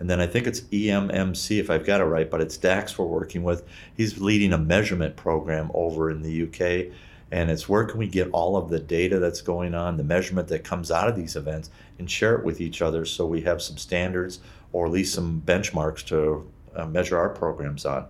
And 0.00 0.10
then 0.10 0.20
I 0.20 0.26
think 0.26 0.46
it's 0.46 0.62
EMMC, 0.62 1.60
if 1.60 1.70
I've 1.70 1.86
got 1.86 2.00
it 2.00 2.04
right, 2.04 2.28
but 2.28 2.40
it's 2.40 2.56
Dax 2.56 2.98
we're 2.98 3.04
working 3.04 3.44
with. 3.44 3.64
He's 3.96 4.18
leading 4.18 4.52
a 4.52 4.58
measurement 4.58 5.14
program 5.14 5.70
over 5.74 6.10
in 6.10 6.22
the 6.22 6.42
UK 6.42 6.92
and 7.32 7.50
it's 7.50 7.68
where 7.68 7.84
can 7.84 7.98
we 7.98 8.08
get 8.08 8.28
all 8.32 8.56
of 8.56 8.70
the 8.70 8.78
data 8.78 9.18
that's 9.18 9.40
going 9.40 9.74
on 9.74 9.96
the 9.96 10.04
measurement 10.04 10.48
that 10.48 10.64
comes 10.64 10.90
out 10.90 11.08
of 11.08 11.16
these 11.16 11.36
events 11.36 11.70
and 11.98 12.10
share 12.10 12.34
it 12.34 12.44
with 12.44 12.60
each 12.60 12.82
other 12.82 13.04
so 13.04 13.26
we 13.26 13.40
have 13.42 13.62
some 13.62 13.76
standards 13.76 14.40
or 14.72 14.86
at 14.86 14.92
least 14.92 15.14
some 15.14 15.42
benchmarks 15.44 16.04
to 16.04 16.48
uh, 16.76 16.86
measure 16.86 17.18
our 17.18 17.28
programs 17.28 17.86
on 17.86 18.06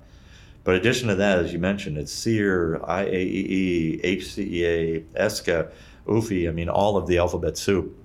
But 0.64 0.74
in 0.74 0.80
addition 0.80 1.08
to 1.08 1.14
that, 1.16 1.38
as 1.38 1.52
you 1.52 1.58
mentioned, 1.58 1.96
it's 1.98 2.12
CEIR, 2.12 2.80
IAEE, 2.84 4.02
HCEA, 4.04 5.04
ESCA, 5.14 5.70
UFI, 6.06 6.48
I 6.48 6.52
mean, 6.52 6.68
all 6.68 6.96
of 6.96 7.06
the 7.06 7.18
alphabet 7.18 7.56
soup. 7.56 7.96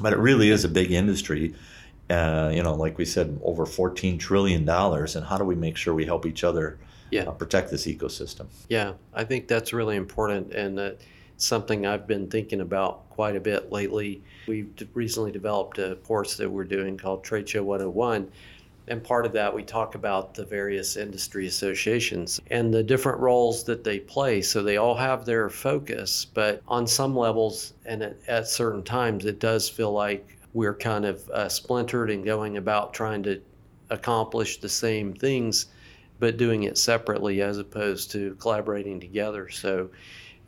but 0.00 0.12
it 0.12 0.18
really 0.18 0.50
is 0.50 0.64
a 0.64 0.68
big 0.68 0.90
industry. 0.92 1.54
Uh, 2.08 2.50
you 2.54 2.62
know, 2.62 2.74
like 2.74 2.98
we 2.98 3.04
said, 3.04 3.38
over 3.42 3.66
$14 3.66 4.18
trillion. 4.18 4.68
And 4.68 5.24
how 5.24 5.38
do 5.38 5.44
we 5.44 5.54
make 5.54 5.76
sure 5.76 5.92
we 5.94 6.04
help 6.04 6.26
each 6.26 6.44
other 6.44 6.78
yeah. 7.10 7.22
Uh, 7.22 7.30
protect 7.30 7.70
this 7.70 7.86
ecosystem? 7.86 8.46
Yeah, 8.68 8.94
I 9.14 9.22
think 9.22 9.46
that's 9.46 9.72
really 9.72 9.96
important. 9.96 10.52
And 10.52 10.78
uh, 10.78 10.90
something 11.36 11.86
I've 11.86 12.06
been 12.06 12.28
thinking 12.28 12.60
about 12.60 13.08
quite 13.10 13.36
a 13.36 13.40
bit 13.40 13.70
lately. 13.70 14.22
We've 14.48 14.72
recently 14.92 15.30
developed 15.30 15.78
a 15.78 15.96
course 15.96 16.36
that 16.36 16.50
we're 16.50 16.64
doing 16.64 16.98
called 16.98 17.22
Trade 17.22 17.48
Show 17.48 17.62
101 17.62 18.30
and 18.88 19.02
part 19.02 19.26
of 19.26 19.32
that, 19.32 19.52
we 19.52 19.64
talk 19.64 19.96
about 19.96 20.34
the 20.34 20.44
various 20.44 20.96
industry 20.96 21.46
associations 21.46 22.40
and 22.50 22.72
the 22.72 22.84
different 22.84 23.18
roles 23.18 23.64
that 23.64 23.82
they 23.82 23.98
play. 23.98 24.42
So 24.42 24.62
they 24.62 24.76
all 24.76 24.94
have 24.94 25.24
their 25.24 25.50
focus, 25.50 26.24
but 26.24 26.62
on 26.68 26.86
some 26.86 27.16
levels 27.16 27.74
and 27.84 28.02
at, 28.02 28.16
at 28.28 28.48
certain 28.48 28.84
times, 28.84 29.24
it 29.24 29.40
does 29.40 29.68
feel 29.68 29.92
like 29.92 30.35
we're 30.56 30.74
kind 30.74 31.04
of 31.04 31.28
uh, 31.28 31.50
splintered 31.50 32.10
and 32.10 32.24
going 32.24 32.56
about 32.56 32.94
trying 32.94 33.22
to 33.22 33.38
accomplish 33.90 34.56
the 34.56 34.68
same 34.70 35.12
things, 35.12 35.66
but 36.18 36.38
doing 36.38 36.62
it 36.62 36.78
separately 36.78 37.42
as 37.42 37.58
opposed 37.58 38.10
to 38.10 38.34
collaborating 38.36 38.98
together. 38.98 39.50
So 39.50 39.90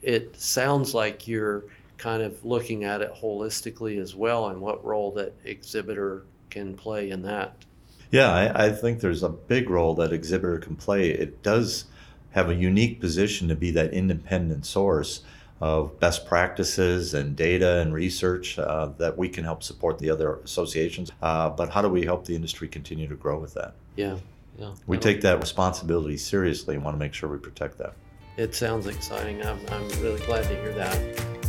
it 0.00 0.34
sounds 0.34 0.94
like 0.94 1.28
you're 1.28 1.66
kind 1.98 2.22
of 2.22 2.42
looking 2.42 2.84
at 2.84 3.02
it 3.02 3.12
holistically 3.14 4.00
as 4.00 4.14
well 4.14 4.48
and 4.48 4.62
what 4.62 4.82
role 4.82 5.12
that 5.12 5.34
exhibitor 5.44 6.22
can 6.48 6.74
play 6.74 7.10
in 7.10 7.20
that. 7.20 7.66
Yeah, 8.10 8.32
I, 8.32 8.68
I, 8.68 8.72
think 8.72 9.00
there's 9.00 9.22
a 9.22 9.28
big 9.28 9.68
role 9.68 9.94
that 9.96 10.14
exhibitor 10.14 10.56
can 10.56 10.74
play. 10.74 11.10
It 11.10 11.42
does 11.42 11.84
have 12.30 12.48
a 12.48 12.54
unique 12.54 12.98
position 12.98 13.46
to 13.48 13.54
be 13.54 13.70
that 13.72 13.92
independent 13.92 14.64
source 14.64 15.20
of 15.60 15.98
best 15.98 16.26
practices 16.26 17.14
and 17.14 17.34
data 17.34 17.78
and 17.80 17.92
research 17.92 18.58
uh, 18.58 18.90
that 18.98 19.16
we 19.18 19.28
can 19.28 19.44
help 19.44 19.62
support 19.62 19.98
the 19.98 20.10
other 20.10 20.36
associations. 20.44 21.10
Uh, 21.20 21.50
but 21.50 21.70
how 21.70 21.82
do 21.82 21.88
we 21.88 22.04
help 22.04 22.24
the 22.24 22.34
industry 22.34 22.68
continue 22.68 23.08
to 23.08 23.16
grow 23.16 23.38
with 23.38 23.54
that? 23.54 23.74
Yeah, 23.96 24.16
yeah. 24.58 24.74
We 24.86 24.98
take 24.98 25.20
that 25.22 25.40
responsibility 25.40 26.16
seriously 26.16 26.76
and 26.76 26.84
want 26.84 26.94
to 26.94 26.98
make 26.98 27.14
sure 27.14 27.28
we 27.28 27.38
protect 27.38 27.78
that. 27.78 27.94
It 28.36 28.54
sounds 28.54 28.86
exciting. 28.86 29.44
I'm, 29.44 29.58
I'm 29.70 29.88
really 30.00 30.24
glad 30.24 30.44
to 30.44 30.50
hear 30.50 30.72
that. 30.74 31.47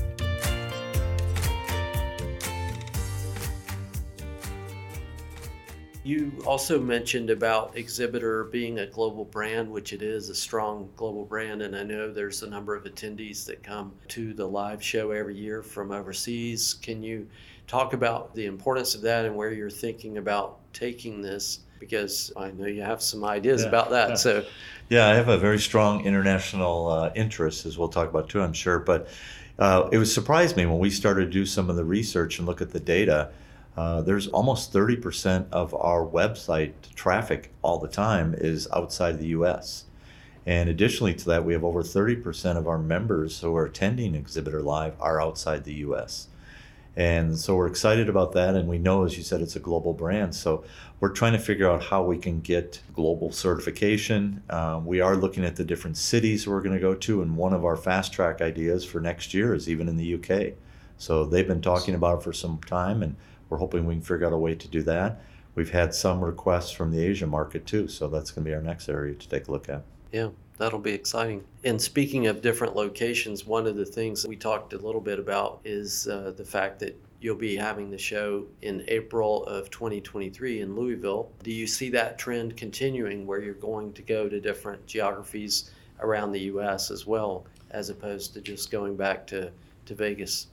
You 6.10 6.34
also 6.44 6.80
mentioned 6.80 7.30
about 7.30 7.78
Exhibitor 7.78 8.46
being 8.46 8.80
a 8.80 8.88
global 8.88 9.26
brand, 9.26 9.70
which 9.70 9.94
it 9.94 10.02
is 10.02 10.30
a 10.30 10.34
strong 10.34 10.90
global 10.96 11.24
brand. 11.24 11.62
And 11.62 11.76
I 11.76 11.84
know 11.84 12.12
there's 12.12 12.42
a 12.42 12.50
number 12.50 12.76
of 12.76 12.86
attendees 12.86 13.46
that 13.46 13.62
come 13.62 13.92
to 14.08 14.34
the 14.34 14.48
live 14.48 14.82
show 14.82 15.12
every 15.12 15.38
year 15.38 15.62
from 15.62 15.92
overseas. 15.92 16.74
Can 16.82 17.04
you 17.04 17.28
talk 17.68 17.94
about 17.94 18.34
the 18.34 18.48
importance 18.48 18.96
of 18.96 19.02
that 19.02 19.24
and 19.24 19.36
where 19.36 19.54
you're 19.54 19.70
thinking 19.70 20.18
about 20.18 20.58
taking 20.74 21.22
this? 21.22 21.60
Because 21.80 22.34
I 22.36 22.50
know 22.50 22.66
you 22.66 22.82
have 22.82 23.04
some 23.04 23.24
ideas 23.24 23.62
yeah, 23.62 23.68
about 23.68 23.92
that. 23.92 24.10
Yeah. 24.10 24.16
So, 24.16 24.46
yeah, 24.90 25.10
I 25.10 25.14
have 25.14 25.30
a 25.30 25.38
very 25.38 25.60
strong 25.60 26.04
international 26.06 26.88
uh, 26.88 27.12
interest, 27.14 27.68
as 27.68 27.78
we'll 27.78 27.88
talk 27.88 28.10
about 28.10 28.30
too, 28.30 28.42
I'm 28.42 28.54
sure. 28.54 28.80
But 28.80 29.10
uh, 29.60 29.88
it 29.92 30.00
was 30.00 30.12
surprised 30.12 30.58
me 30.58 30.66
when 30.66 30.80
we 30.80 30.90
started 30.90 31.26
to 31.26 31.32
do 31.32 31.46
some 31.46 31.70
of 31.70 31.76
the 31.76 31.86
research 31.86 32.40
and 32.40 32.48
look 32.48 32.62
at 32.62 32.72
the 32.72 32.80
data 32.80 33.30
uh, 33.78 34.02
there's 34.02 34.28
almost 34.28 34.74
30% 34.74 35.46
of 35.52 35.74
our 35.74 36.06
website 36.06 36.74
traffic 36.96 37.52
all 37.62 37.80
the 37.80 37.88
time 37.88 38.36
is 38.38 38.68
outside 38.74 39.20
the 39.20 39.28
US. 39.28 39.86
And 40.46 40.70
additionally 40.70 41.14
to 41.14 41.26
that, 41.26 41.46
we 41.46 41.54
have 41.54 41.64
over 41.64 41.84
30% 41.84 42.58
of 42.58 42.68
our 42.68 42.80
members 42.80 43.40
who 43.40 43.56
are 43.56 43.66
attending 43.66 44.16
Exhibitor 44.16 44.62
Live 44.62 44.96
are 45.00 45.22
outside 45.22 45.64
the 45.64 45.76
US. 45.76 46.28
And 46.96 47.38
so 47.38 47.56
we're 47.56 47.68
excited 47.68 48.10
about 48.10 48.34
that. 48.34 48.56
And 48.56 48.68
we 48.68 48.78
know, 48.78 49.06
as 49.06 49.16
you 49.16 49.24
said, 49.24 49.42
it's 49.42 49.56
a 49.56 49.60
global 49.60 49.94
brand. 49.94 50.36
So 50.36 50.66
we're 51.00 51.14
trying 51.14 51.34
to 51.34 51.40
figure 51.40 51.70
out 51.70 51.84
how 51.84 52.04
we 52.04 52.18
can 52.18 52.42
get 52.42 52.82
global 52.94 53.32
certification. 53.32 54.44
Um, 54.50 54.86
we 54.86 55.00
are 55.00 55.16
looking 55.16 55.46
at 55.46 55.56
the 55.56 55.64
different 55.64 55.96
cities 55.96 56.48
we're 56.48 56.62
going 56.62 56.76
to 56.76 56.82
go 56.82 56.96
to. 56.96 57.22
And 57.22 57.38
one 57.38 57.54
of 57.54 57.64
our 57.64 57.78
fast 57.78 58.12
track 58.12 58.42
ideas 58.42 58.84
for 58.84 59.00
next 59.00 59.34
year 59.34 59.54
is 59.54 59.70
even 59.70 59.88
in 59.88 59.96
the 59.96 60.16
UK. 60.16 60.54
So 60.98 61.24
they've 61.26 61.48
been 61.48 61.62
talking 61.62 61.96
about 61.96 62.20
it 62.20 62.24
for 62.24 62.34
some 62.34 62.58
time. 62.68 63.02
And 63.02 63.16
we're 63.50 63.58
hoping 63.58 63.86
we 63.86 63.96
can 63.96 64.02
figure 64.02 64.28
out 64.28 64.34
a 64.34 64.38
way 64.38 64.56
to 64.56 64.68
do 64.68 64.84
that. 64.84 65.22
We've 65.56 65.72
had 65.72 65.94
some 65.94 66.24
requests 66.24 66.72
from 66.72 66.92
the 66.92 67.04
Asia 67.04 67.28
market 67.28 67.66
too, 67.66 67.88
so 67.88 68.08
that's 68.08 68.32
going 68.32 68.46
to 68.46 68.50
be 68.50 68.56
our 68.56 68.62
next 68.62 68.88
area 68.88 69.16
to 69.16 69.30
take 69.30 69.48
a 69.48 69.52
look 69.52 69.68
at. 69.68 69.84
Yeah, 70.12 70.30
that'll 70.58 70.80
be 70.80 70.94
exciting. 70.94 71.44
And 71.64 71.82
speaking 71.82 72.28
of 72.28 72.42
different 72.42 72.76
locations, 72.76 73.46
one 73.46 73.68
of 73.68 73.76
the 73.76 73.86
things 73.86 74.26
we 74.26 74.36
talked 74.36 74.74
a 74.74 74.78
little 74.78 75.02
bit 75.02 75.20
about 75.20 75.60
is 75.66 76.08
uh, 76.08 76.34
the 76.36 76.46
fact 76.46 76.80
that 76.80 77.00
you'll 77.22 77.36
be 77.36 77.56
having 77.56 77.90
the 77.90 77.98
show 77.98 78.46
in 78.62 78.84
April 78.88 79.44
of 79.46 79.70
2023 79.70 80.62
in 80.62 80.76
Louisville. 80.76 81.30
Do 81.44 81.52
you 81.52 81.68
see 81.68 81.90
that 81.90 82.18
trend 82.18 82.56
continuing 82.56 83.28
where 83.28 83.42
you're 83.42 83.54
going 83.56 83.94
to 83.94 84.02
go 84.02 84.30
to 84.30 84.40
different 84.40 84.86
geographies 84.86 85.72
around 86.00 86.32
the 86.32 86.42
U.S. 86.42 86.92
as 86.92 87.06
well, 87.06 87.46
as 87.72 87.90
opposed 87.90 88.34
to 88.34 88.42
just 88.42 88.72
going 88.72 88.96
back 88.96 89.28
to, 89.28 89.52
to 89.86 89.96
Vegas? 89.96 90.48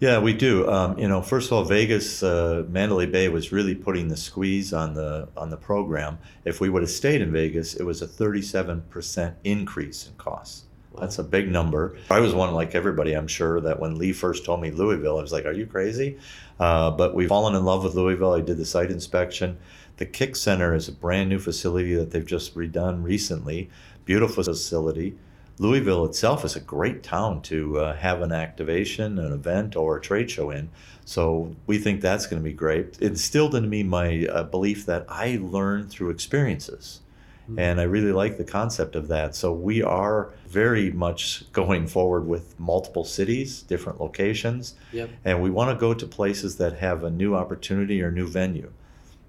Yeah, 0.00 0.20
we 0.20 0.32
do. 0.32 0.68
Um, 0.70 0.96
you 0.96 1.08
know, 1.08 1.20
first 1.22 1.48
of 1.48 1.54
all, 1.54 1.64
Vegas, 1.64 2.22
uh, 2.22 2.64
Mandalay 2.68 3.06
Bay 3.06 3.28
was 3.28 3.50
really 3.50 3.74
putting 3.74 4.06
the 4.06 4.16
squeeze 4.16 4.72
on 4.72 4.94
the 4.94 5.28
on 5.36 5.50
the 5.50 5.56
program. 5.56 6.18
If 6.44 6.60
we 6.60 6.68
would 6.68 6.82
have 6.82 6.90
stayed 6.90 7.20
in 7.20 7.32
Vegas, 7.32 7.74
it 7.74 7.82
was 7.82 8.00
a 8.00 8.06
37% 8.06 9.34
increase 9.42 10.06
in 10.06 10.14
costs. 10.14 10.66
That's 10.96 11.18
a 11.18 11.24
big 11.24 11.50
number. 11.50 11.96
I 12.10 12.20
was 12.20 12.32
one 12.32 12.54
like 12.54 12.76
everybody, 12.76 13.12
I'm 13.12 13.26
sure, 13.26 13.60
that 13.60 13.80
when 13.80 13.98
Lee 13.98 14.12
first 14.12 14.44
told 14.44 14.60
me 14.60 14.70
Louisville, 14.70 15.18
I 15.18 15.22
was 15.22 15.32
like, 15.32 15.46
"Are 15.46 15.52
you 15.52 15.66
crazy?" 15.66 16.18
Uh, 16.60 16.92
but 16.92 17.14
we've 17.14 17.28
fallen 17.28 17.56
in 17.56 17.64
love 17.64 17.82
with 17.82 17.94
Louisville. 17.94 18.32
I 18.32 18.40
did 18.40 18.56
the 18.56 18.64
site 18.64 18.90
inspection. 18.90 19.58
The 19.96 20.06
Kick 20.06 20.36
Center 20.36 20.74
is 20.74 20.86
a 20.88 20.92
brand 20.92 21.28
new 21.28 21.40
facility 21.40 21.94
that 21.96 22.12
they've 22.12 22.24
just 22.24 22.54
redone 22.54 23.02
recently. 23.02 23.68
Beautiful 24.04 24.44
facility. 24.44 25.18
Louisville 25.60 26.04
itself 26.04 26.44
is 26.44 26.54
a 26.54 26.60
great 26.60 27.02
town 27.02 27.42
to 27.42 27.78
uh, 27.78 27.96
have 27.96 28.22
an 28.22 28.32
activation, 28.32 29.18
an 29.18 29.32
event, 29.32 29.74
or 29.74 29.96
a 29.96 30.00
trade 30.00 30.30
show 30.30 30.50
in. 30.50 30.70
So 31.04 31.56
we 31.66 31.78
think 31.78 32.00
that's 32.00 32.26
going 32.26 32.40
to 32.40 32.48
be 32.48 32.54
great. 32.54 32.96
It 33.00 33.02
instilled 33.02 33.54
into 33.54 33.68
me 33.68 33.82
my 33.82 34.26
uh, 34.26 34.44
belief 34.44 34.86
that 34.86 35.04
I 35.08 35.38
learn 35.40 35.88
through 35.88 36.10
experiences. 36.10 37.00
Mm-hmm. 37.44 37.58
And 37.58 37.80
I 37.80 37.84
really 37.84 38.12
like 38.12 38.36
the 38.36 38.44
concept 38.44 38.94
of 38.94 39.08
that. 39.08 39.34
So 39.34 39.52
we 39.52 39.82
are 39.82 40.30
very 40.46 40.92
much 40.92 41.50
going 41.52 41.88
forward 41.88 42.26
with 42.26 42.58
multiple 42.60 43.04
cities, 43.04 43.62
different 43.62 44.00
locations. 44.00 44.74
Yep. 44.92 45.10
And 45.24 45.42
we 45.42 45.50
want 45.50 45.70
to 45.70 45.80
go 45.80 45.94
to 45.94 46.06
places 46.06 46.58
that 46.58 46.78
have 46.78 47.02
a 47.02 47.10
new 47.10 47.34
opportunity 47.34 48.02
or 48.02 48.12
new 48.12 48.28
venue. 48.28 48.70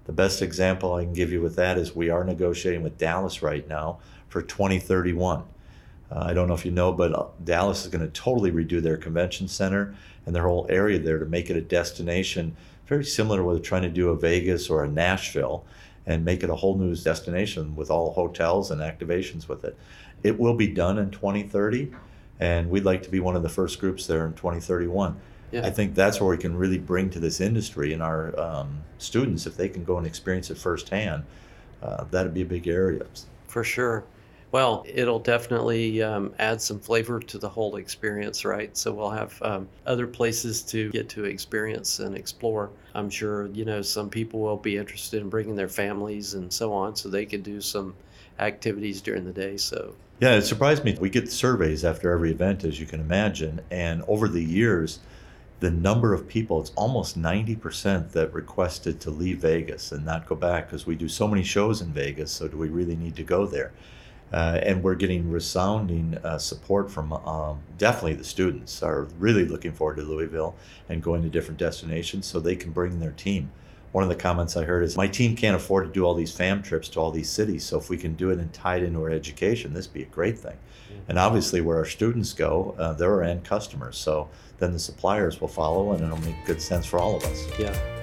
The 0.04 0.12
best 0.12 0.42
example 0.42 0.94
I 0.94 1.04
can 1.04 1.12
give 1.12 1.32
you 1.32 1.40
with 1.40 1.56
that 1.56 1.78
is 1.78 1.96
we 1.96 2.10
are 2.10 2.24
negotiating 2.24 2.82
with 2.82 2.98
Dallas 2.98 3.42
right 3.42 3.66
now 3.68 3.98
for 4.28 4.42
2031. 4.42 5.44
Uh, 6.10 6.24
I 6.26 6.34
don't 6.34 6.48
know 6.48 6.54
if 6.54 6.64
you 6.64 6.72
know, 6.72 6.92
but 6.92 7.14
uh, 7.14 7.26
Dallas 7.44 7.84
is 7.84 7.90
going 7.90 8.04
to 8.04 8.12
totally 8.12 8.50
redo 8.50 8.82
their 8.82 8.96
convention 8.96 9.46
center 9.48 9.94
and 10.26 10.34
their 10.34 10.42
whole 10.42 10.66
area 10.68 10.98
there 10.98 11.18
to 11.18 11.26
make 11.26 11.50
it 11.50 11.56
a 11.56 11.60
destination 11.60 12.56
very 12.90 13.04
similar 13.04 13.38
to 13.38 13.44
what 13.44 13.52
they're 13.52 13.62
trying 13.62 13.82
to 13.82 13.88
do 13.88 14.08
a 14.08 14.16
Vegas 14.16 14.68
or 14.68 14.82
a 14.82 14.88
Nashville 14.88 15.64
and 16.06 16.24
make 16.24 16.42
it 16.42 16.50
a 16.50 16.54
whole 16.56 16.76
new 16.76 16.94
destination 16.96 17.76
with 17.76 17.88
all 17.88 18.12
hotels 18.12 18.72
and 18.72 18.80
activations 18.80 19.48
with 19.48 19.64
it. 19.64 19.78
It 20.24 20.38
will 20.40 20.54
be 20.54 20.66
done 20.66 20.98
in 20.98 21.10
2030, 21.12 21.92
and 22.40 22.68
we'd 22.68 22.84
like 22.84 23.04
to 23.04 23.10
be 23.10 23.20
one 23.20 23.36
of 23.36 23.44
the 23.44 23.48
first 23.48 23.78
groups 23.78 24.08
there 24.08 24.26
in 24.26 24.32
2031. 24.32 25.20
Yeah. 25.52 25.64
I 25.64 25.70
think 25.70 25.94
that's 25.94 26.20
where 26.20 26.30
we 26.30 26.36
can 26.36 26.56
really 26.56 26.78
bring 26.78 27.10
to 27.10 27.20
this 27.20 27.40
industry 27.40 27.92
and 27.92 28.02
our 28.02 28.38
um, 28.38 28.82
students, 28.98 29.46
if 29.46 29.56
they 29.56 29.68
can 29.68 29.84
go 29.84 29.96
and 29.96 30.06
experience 30.06 30.50
it 30.50 30.58
firsthand, 30.58 31.22
uh, 31.82 32.04
that'd 32.10 32.34
be 32.34 32.42
a 32.42 32.46
big 32.46 32.66
area. 32.66 33.06
For 33.46 33.62
sure. 33.62 34.04
Well, 34.52 34.84
it'll 34.88 35.20
definitely 35.20 36.02
um, 36.02 36.34
add 36.40 36.60
some 36.60 36.80
flavor 36.80 37.20
to 37.20 37.38
the 37.38 37.48
whole 37.48 37.76
experience, 37.76 38.44
right? 38.44 38.76
So 38.76 38.92
we'll 38.92 39.10
have 39.10 39.40
um, 39.42 39.68
other 39.86 40.08
places 40.08 40.62
to 40.62 40.90
get 40.90 41.08
to 41.10 41.24
experience 41.24 42.00
and 42.00 42.16
explore. 42.16 42.70
I'm 42.94 43.10
sure, 43.10 43.46
you 43.48 43.64
know, 43.64 43.80
some 43.80 44.10
people 44.10 44.40
will 44.40 44.56
be 44.56 44.76
interested 44.76 45.22
in 45.22 45.28
bringing 45.28 45.54
their 45.54 45.68
families 45.68 46.34
and 46.34 46.52
so 46.52 46.72
on, 46.72 46.96
so 46.96 47.08
they 47.08 47.26
can 47.26 47.42
do 47.42 47.60
some 47.60 47.94
activities 48.40 49.00
during 49.00 49.24
the 49.24 49.32
day. 49.32 49.56
So, 49.56 49.94
yeah, 50.18 50.34
it 50.34 50.42
surprised 50.42 50.84
me. 50.84 50.96
We 51.00 51.10
get 51.10 51.30
surveys 51.30 51.84
after 51.84 52.10
every 52.10 52.32
event, 52.32 52.64
as 52.64 52.80
you 52.80 52.86
can 52.86 53.00
imagine, 53.00 53.60
and 53.70 54.02
over 54.08 54.26
the 54.26 54.42
years, 54.42 54.98
the 55.60 55.70
number 55.70 56.12
of 56.12 56.26
people, 56.26 56.60
it's 56.60 56.72
almost 56.74 57.20
90% 57.20 58.12
that 58.12 58.32
requested 58.32 58.98
to 59.02 59.10
leave 59.10 59.38
Vegas 59.38 59.92
and 59.92 60.04
not 60.04 60.26
go 60.26 60.34
back 60.34 60.66
because 60.66 60.86
we 60.86 60.96
do 60.96 61.08
so 61.08 61.28
many 61.28 61.42
shows 61.44 61.82
in 61.82 61.92
Vegas. 61.92 62.32
So, 62.32 62.48
do 62.48 62.56
we 62.56 62.68
really 62.68 62.96
need 62.96 63.14
to 63.16 63.22
go 63.22 63.46
there? 63.46 63.72
Uh, 64.32 64.60
and 64.62 64.82
we're 64.82 64.94
getting 64.94 65.30
resounding 65.30 66.16
uh, 66.22 66.38
support 66.38 66.90
from 66.90 67.12
um, 67.12 67.60
definitely 67.78 68.14
the 68.14 68.24
students 68.24 68.82
are 68.82 69.04
really 69.18 69.44
looking 69.44 69.72
forward 69.72 69.96
to 69.96 70.02
Louisville 70.02 70.54
and 70.88 71.02
going 71.02 71.22
to 71.22 71.28
different 71.28 71.58
destinations 71.58 72.26
so 72.26 72.38
they 72.38 72.56
can 72.56 72.70
bring 72.70 73.00
their 73.00 73.12
team. 73.12 73.50
one 73.92 74.04
of 74.04 74.08
the 74.08 74.14
comments 74.14 74.56
I 74.56 74.64
heard 74.64 74.84
is, 74.84 74.96
My 74.96 75.08
team 75.08 75.34
can't 75.34 75.56
afford 75.56 75.86
to 75.86 75.92
do 75.92 76.04
all 76.04 76.14
these 76.14 76.32
fam 76.32 76.62
trips 76.62 76.88
to 76.90 77.00
all 77.00 77.10
these 77.10 77.28
cities. 77.28 77.64
So 77.64 77.76
if 77.76 77.90
we 77.90 77.96
can 77.96 78.14
do 78.14 78.30
it 78.30 78.38
and 78.38 78.52
tie 78.52 78.76
it 78.76 78.84
into 78.84 79.00
our 79.00 79.10
education, 79.10 79.74
this 79.74 79.88
would 79.88 79.94
be 79.94 80.02
a 80.02 80.06
great 80.06 80.38
thing. 80.38 80.56
And 81.08 81.18
obviously, 81.18 81.60
where 81.60 81.78
our 81.78 81.84
students 81.84 82.32
go, 82.32 82.76
uh, 82.78 82.92
they're 82.92 83.12
our 83.12 83.22
end 83.22 83.44
customers. 83.44 83.96
So 83.96 84.28
then 84.58 84.72
the 84.72 84.78
suppliers 84.78 85.40
will 85.40 85.48
follow, 85.48 85.92
and 85.92 86.04
it'll 86.04 86.18
make 86.18 86.36
good 86.46 86.62
sense 86.62 86.86
for 86.86 87.00
all 87.00 87.16
of 87.16 87.24
us. 87.24 87.46
Yeah. 87.58 87.99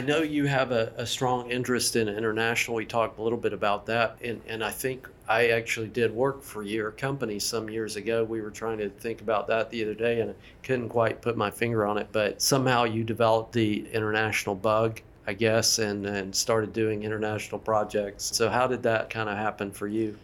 I 0.00 0.02
know 0.02 0.22
you 0.22 0.46
have 0.46 0.72
a, 0.72 0.94
a, 0.96 1.04
strong 1.04 1.50
interest 1.50 1.94
in 1.94 2.08
international. 2.08 2.74
We 2.74 2.86
talked 2.86 3.18
a 3.18 3.22
little 3.22 3.36
bit 3.36 3.52
about 3.52 3.84
that. 3.84 4.16
And, 4.24 4.40
and 4.48 4.64
I 4.64 4.70
think 4.70 5.06
I 5.28 5.48
actually 5.48 5.88
did 5.88 6.10
work 6.10 6.42
for 6.42 6.62
your 6.62 6.90
company 6.90 7.38
some 7.38 7.68
years 7.68 7.96
ago. 7.96 8.24
We 8.24 8.40
were 8.40 8.50
trying 8.50 8.78
to 8.78 8.88
think 8.88 9.20
about 9.20 9.46
that 9.48 9.68
the 9.68 9.82
other 9.82 9.92
day 9.92 10.22
and 10.22 10.34
couldn't 10.62 10.88
quite 10.88 11.20
put 11.20 11.36
my 11.36 11.50
finger 11.50 11.84
on 11.84 11.98
it. 11.98 12.08
But 12.12 12.40
somehow 12.40 12.84
you 12.84 13.04
developed 13.04 13.52
the 13.52 13.86
international 13.92 14.54
bug, 14.54 15.02
I 15.26 15.34
guess, 15.34 15.78
and, 15.78 16.06
and 16.06 16.34
started 16.34 16.72
doing 16.72 17.02
international 17.02 17.58
projects. 17.58 18.34
So, 18.34 18.48
how 18.48 18.66
did 18.66 18.82
that 18.84 19.10
kind 19.10 19.28
of 19.28 19.36
happen 19.36 19.70
for 19.70 19.86
you? 19.86 20.16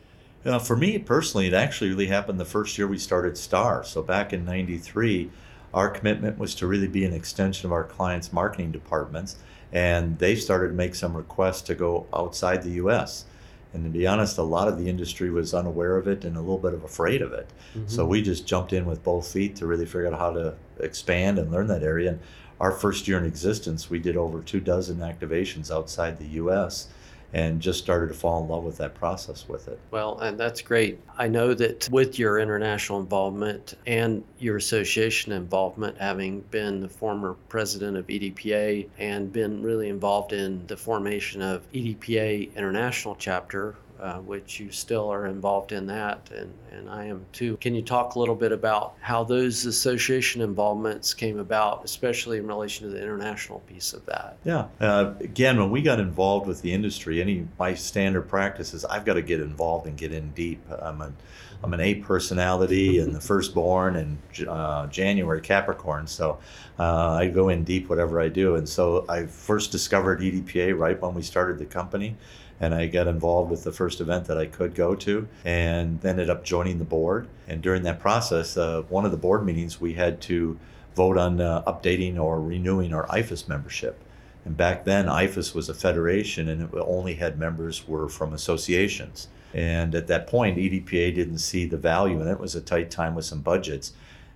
Uh, 0.46 0.58
for 0.58 0.78
me 0.78 0.98
personally, 0.98 1.48
it 1.48 1.52
actually 1.52 1.90
really 1.90 2.06
happened 2.06 2.40
the 2.40 2.46
first 2.46 2.78
year 2.78 2.88
we 2.88 2.96
started 2.96 3.36
STAR. 3.36 3.84
So, 3.84 4.02
back 4.02 4.32
in 4.32 4.46
93, 4.46 5.30
our 5.74 5.90
commitment 5.90 6.38
was 6.38 6.54
to 6.54 6.66
really 6.66 6.88
be 6.88 7.04
an 7.04 7.12
extension 7.12 7.66
of 7.66 7.72
our 7.72 7.84
clients' 7.84 8.32
marketing 8.32 8.72
departments 8.72 9.36
and 9.72 10.18
they 10.18 10.36
started 10.36 10.68
to 10.68 10.74
make 10.74 10.94
some 10.94 11.16
requests 11.16 11.62
to 11.62 11.74
go 11.74 12.06
outside 12.12 12.62
the 12.62 12.70
U.S. 12.72 13.24
And 13.72 13.84
to 13.84 13.90
be 13.90 14.06
honest, 14.06 14.38
a 14.38 14.42
lot 14.42 14.68
of 14.68 14.78
the 14.78 14.88
industry 14.88 15.30
was 15.30 15.52
unaware 15.52 15.96
of 15.96 16.08
it 16.08 16.24
and 16.24 16.36
a 16.36 16.40
little 16.40 16.58
bit 16.58 16.72
of 16.72 16.84
afraid 16.84 17.20
of 17.20 17.32
it. 17.32 17.48
Mm-hmm. 17.74 17.88
So 17.88 18.06
we 18.06 18.22
just 18.22 18.46
jumped 18.46 18.72
in 18.72 18.86
with 18.86 19.02
both 19.02 19.30
feet 19.30 19.56
to 19.56 19.66
really 19.66 19.86
figure 19.86 20.06
out 20.06 20.18
how 20.18 20.32
to 20.32 20.54
expand 20.80 21.38
and 21.38 21.50
learn 21.50 21.66
that 21.66 21.82
area. 21.82 22.10
And 22.10 22.20
our 22.58 22.72
first 22.72 23.06
year 23.06 23.18
in 23.18 23.24
existence, 23.24 23.90
we 23.90 23.98
did 23.98 24.16
over 24.16 24.40
two 24.40 24.60
dozen 24.60 24.98
activations 24.98 25.70
outside 25.70 26.18
the 26.18 26.26
U.S 26.26 26.88
and 27.32 27.60
just 27.60 27.78
started 27.82 28.08
to 28.08 28.14
fall 28.14 28.42
in 28.42 28.48
love 28.48 28.64
with 28.64 28.78
that 28.78 28.94
process 28.94 29.48
with 29.48 29.68
it. 29.68 29.78
Well, 29.90 30.18
and 30.20 30.38
that's 30.38 30.62
great. 30.62 31.00
I 31.18 31.28
know 31.28 31.54
that 31.54 31.88
with 31.90 32.18
your 32.18 32.38
international 32.38 33.00
involvement 33.00 33.74
and 33.86 34.24
your 34.38 34.56
association 34.56 35.32
involvement, 35.32 35.98
having 35.98 36.40
been 36.50 36.80
the 36.80 36.88
former 36.88 37.34
president 37.48 37.96
of 37.96 38.06
EDPA 38.06 38.88
and 38.98 39.32
been 39.32 39.62
really 39.62 39.88
involved 39.88 40.32
in 40.32 40.66
the 40.66 40.76
formation 40.76 41.42
of 41.42 41.70
EDPA 41.72 42.54
International 42.54 43.16
Chapter, 43.16 43.74
uh, 44.00 44.18
which 44.18 44.60
you 44.60 44.70
still 44.70 45.08
are 45.08 45.26
involved 45.26 45.72
in 45.72 45.86
that, 45.86 46.30
and, 46.34 46.52
and 46.70 46.88
I 46.88 47.06
am 47.06 47.24
too. 47.32 47.56
Can 47.58 47.74
you 47.74 47.82
talk 47.82 48.14
a 48.14 48.18
little 48.18 48.34
bit 48.34 48.52
about 48.52 48.94
how 49.00 49.24
those 49.24 49.64
association 49.64 50.42
involvements 50.42 51.14
came 51.14 51.38
about, 51.38 51.84
especially 51.84 52.38
in 52.38 52.46
relation 52.46 52.86
to 52.86 52.92
the 52.92 53.02
international 53.02 53.60
piece 53.60 53.92
of 53.92 54.04
that? 54.06 54.36
Yeah. 54.44 54.66
Uh, 54.80 55.14
again, 55.20 55.58
when 55.58 55.70
we 55.70 55.82
got 55.82 55.98
involved 55.98 56.46
with 56.46 56.62
the 56.62 56.72
industry, 56.72 57.20
any 57.20 57.46
my 57.58 57.74
standard 57.74 58.28
practice 58.28 58.74
is 58.74 58.84
I've 58.84 59.04
got 59.04 59.14
to 59.14 59.22
get 59.22 59.40
involved 59.40 59.86
and 59.86 59.96
get 59.96 60.12
in 60.12 60.30
deep. 60.32 60.60
I'm 60.80 61.00
an 61.00 61.16
I'm 61.62 61.72
an 61.72 61.80
A 61.80 61.94
personality 61.96 62.98
and 62.98 63.14
the 63.14 63.20
firstborn 63.20 63.96
and 63.96 64.18
uh, 64.46 64.86
January 64.88 65.40
Capricorn, 65.40 66.06
so 66.06 66.38
uh, 66.78 67.12
I 67.12 67.28
go 67.28 67.48
in 67.48 67.64
deep 67.64 67.88
whatever 67.88 68.20
I 68.20 68.28
do. 68.28 68.56
And 68.56 68.68
so 68.68 69.06
I 69.08 69.26
first 69.26 69.72
discovered 69.72 70.20
EDPA 70.20 70.78
right 70.78 71.00
when 71.00 71.14
we 71.14 71.22
started 71.22 71.58
the 71.58 71.64
company 71.64 72.16
and 72.60 72.74
I 72.74 72.86
got 72.86 73.06
involved 73.06 73.50
with 73.50 73.64
the 73.64 73.72
first 73.72 74.00
event 74.00 74.26
that 74.26 74.38
I 74.38 74.46
could 74.46 74.74
go 74.74 74.94
to 74.96 75.28
and 75.44 76.02
ended 76.04 76.30
up 76.30 76.44
joining 76.44 76.78
the 76.78 76.84
board. 76.84 77.28
And 77.46 77.62
during 77.62 77.82
that 77.82 78.00
process, 78.00 78.56
uh, 78.56 78.82
one 78.88 79.04
of 79.04 79.10
the 79.10 79.16
board 79.16 79.44
meetings, 79.44 79.80
we 79.80 79.94
had 79.94 80.20
to 80.22 80.58
vote 80.94 81.18
on 81.18 81.40
uh, 81.40 81.62
updating 81.62 82.18
or 82.18 82.40
renewing 82.40 82.94
our 82.94 83.06
IFAS 83.08 83.48
membership. 83.48 84.02
And 84.44 84.56
back 84.56 84.84
then, 84.84 85.06
IFAS 85.06 85.54
was 85.54 85.68
a 85.68 85.74
federation 85.74 86.48
and 86.48 86.62
it 86.62 86.70
only 86.74 87.14
had 87.14 87.38
members 87.38 87.86
were 87.86 88.08
from 88.08 88.32
associations. 88.32 89.28
And 89.52 89.94
at 89.94 90.06
that 90.06 90.26
point, 90.26 90.56
EDPA 90.56 91.14
didn't 91.14 91.38
see 91.38 91.66
the 91.66 91.76
value 91.76 92.20
and 92.20 92.28
it. 92.28 92.32
It 92.32 92.40
was 92.40 92.54
a 92.54 92.60
tight 92.60 92.90
time 92.90 93.14
with 93.14 93.24
some 93.24 93.40
budgets, 93.40 93.92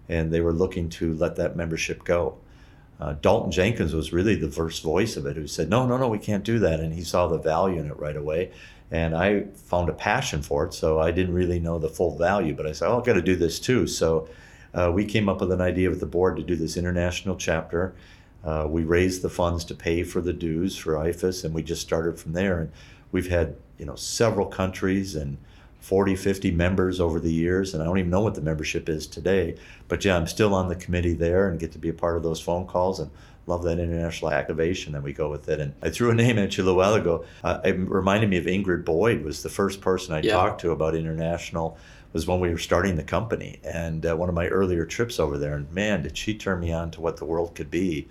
and 0.09 0.33
they 0.33 0.41
were 0.41 0.53
looking 0.53 0.89
to 0.91 1.15
let 1.15 1.37
that 1.37 1.57
membership 1.57 2.05
go 2.05 2.39
uh, 3.01 3.15
Dalton 3.15 3.51
Jenkins 3.51 3.95
was 3.95 4.13
really 4.13 4.35
the 4.35 4.51
first 4.51 4.83
voice 4.83 5.17
of 5.17 5.25
it 5.25 5.37
who 5.37 5.47
said, 5.47 5.71
no, 5.71 5.87
no, 5.87 5.97
no, 5.97 6.09
we 6.09 6.19
can't 6.19 6.45
do 6.45 6.59
that. 6.59 6.81
And 6.81 6.93
he 6.93 7.03
saw 7.03 7.27
the 7.27 7.39
value 7.39 7.81
in 7.81 7.87
it 7.87 7.99
right 7.99 8.17
away. 8.17 8.53
And 8.91 9.17
I 9.17 9.45
found 9.55 9.89
a 9.89 9.95
passion 9.95 10.43
for 10.43 10.67
it. 10.67 10.75
So 10.75 11.01
I 11.01 11.11
didn't 11.11 11.35
really 11.35 11.61
know 11.61 11.79
the 11.79 11.89
full 11.89 12.19
value, 12.19 12.55
but 12.55 12.67
I 12.67 12.73
said, 12.73 12.89
oh, 12.89 12.99
I've 12.99 13.07
got 13.07 13.15
to 13.15 13.23
do 13.23 13.37
this 13.37 13.59
too. 13.59 13.87
So 13.87 14.29
uh, 14.75 14.91
we 14.93 15.05
came 15.07 15.29
up 15.29 15.41
with 15.41 15.51
an 15.51 15.63
idea 15.63 15.89
with 15.89 16.01
the 16.01 16.07
board 16.07 16.37
to 16.37 16.43
do 16.43 16.57
this 16.57 16.77
international 16.77 17.37
chapter. 17.37 17.95
Uh, 18.45 18.67
we 18.69 18.85
raised 18.85 19.23
the 19.23 19.31
funds 19.31 19.65
to 19.67 19.75
pay 19.75 20.03
for 20.03 20.21
the 20.21 20.33
dues 20.33 20.77
for 20.77 20.95
IFAS, 20.95 21.45
and 21.45 21.55
we 21.55 21.63
just 21.63 21.83
started 21.83 22.19
from 22.19 22.33
there. 22.33 22.59
And 22.59 22.73
we've 23.13 23.31
had, 23.31 23.57
you 23.79 23.87
know, 23.87 23.97
several 23.97 24.47
countries 24.47 25.15
and 25.17 25.39
40, 25.81 26.15
50 26.15 26.51
members 26.51 27.01
over 27.01 27.19
the 27.19 27.33
years, 27.33 27.73
and 27.73 27.83
I 27.83 27.87
don't 27.87 27.99
even 27.99 28.11
know 28.11 28.21
what 28.21 28.35
the 28.35 28.43
membership 28.43 28.89
is 28.89 29.07
today. 29.07 29.57
But 29.89 30.05
yeah, 30.05 30.17
I'm 30.17 30.27
still 30.27 30.55
on 30.55 30.69
the 30.69 30.77
committee 30.77 31.15
there 31.15 31.49
and 31.49 31.59
get 31.59 31.73
to 31.73 31.79
be 31.79 31.89
a 31.89 31.95
part 31.95 32.17
of 32.17 32.23
those 32.23 32.41
phone 32.41 32.67
calls 32.67 33.01
and 33.01 33.11
love 33.47 33.63
that 33.65 33.79
international 33.79 34.31
activation 34.31 34.93
that 34.93 35.03
we 35.03 35.13
go 35.13 35.31
with 35.31 35.49
it. 35.49 35.59
And 35.59 35.75
I 35.83 35.91
threw 35.91 36.11
a 36.11 36.15
name 36.15 36.39
at 36.39 36.57
you 36.57 36.65
a 36.65 36.67
little 36.67 36.79
while 36.79 36.95
ago. 36.95 37.25
Uh, 37.43 37.61
it 37.65 37.77
reminded 37.79 38.29
me 38.31 38.37
of 38.37 38.45
Ingrid 38.45 38.85
Boyd 38.85 39.25
was 39.25 39.43
the 39.43 39.49
first 39.49 39.81
person 39.81 40.15
I 40.15 40.21
yeah. 40.21 40.33
talked 40.33 40.61
to 40.63 40.71
about 40.71 40.95
international 40.95 41.79
was 42.13 42.27
when 42.27 42.41
we 42.41 42.51
were 42.51 42.59
starting 42.59 42.97
the 42.97 43.03
company 43.03 43.61
and 43.65 44.05
uh, 44.05 44.17
one 44.17 44.29
of 44.29 44.35
my 44.35 44.49
earlier 44.49 44.85
trips 44.85 45.19
over 45.19 45.39
there. 45.39 45.55
And 45.55 45.71
man, 45.73 46.03
did 46.03 46.17
she 46.17 46.35
turn 46.35 46.61
me 46.61 46.73
on 46.73 46.91
to 46.93 47.01
what 47.01 47.17
the 47.17 47.25
world 47.25 47.55
could 47.55 47.71
be. 47.71 48.09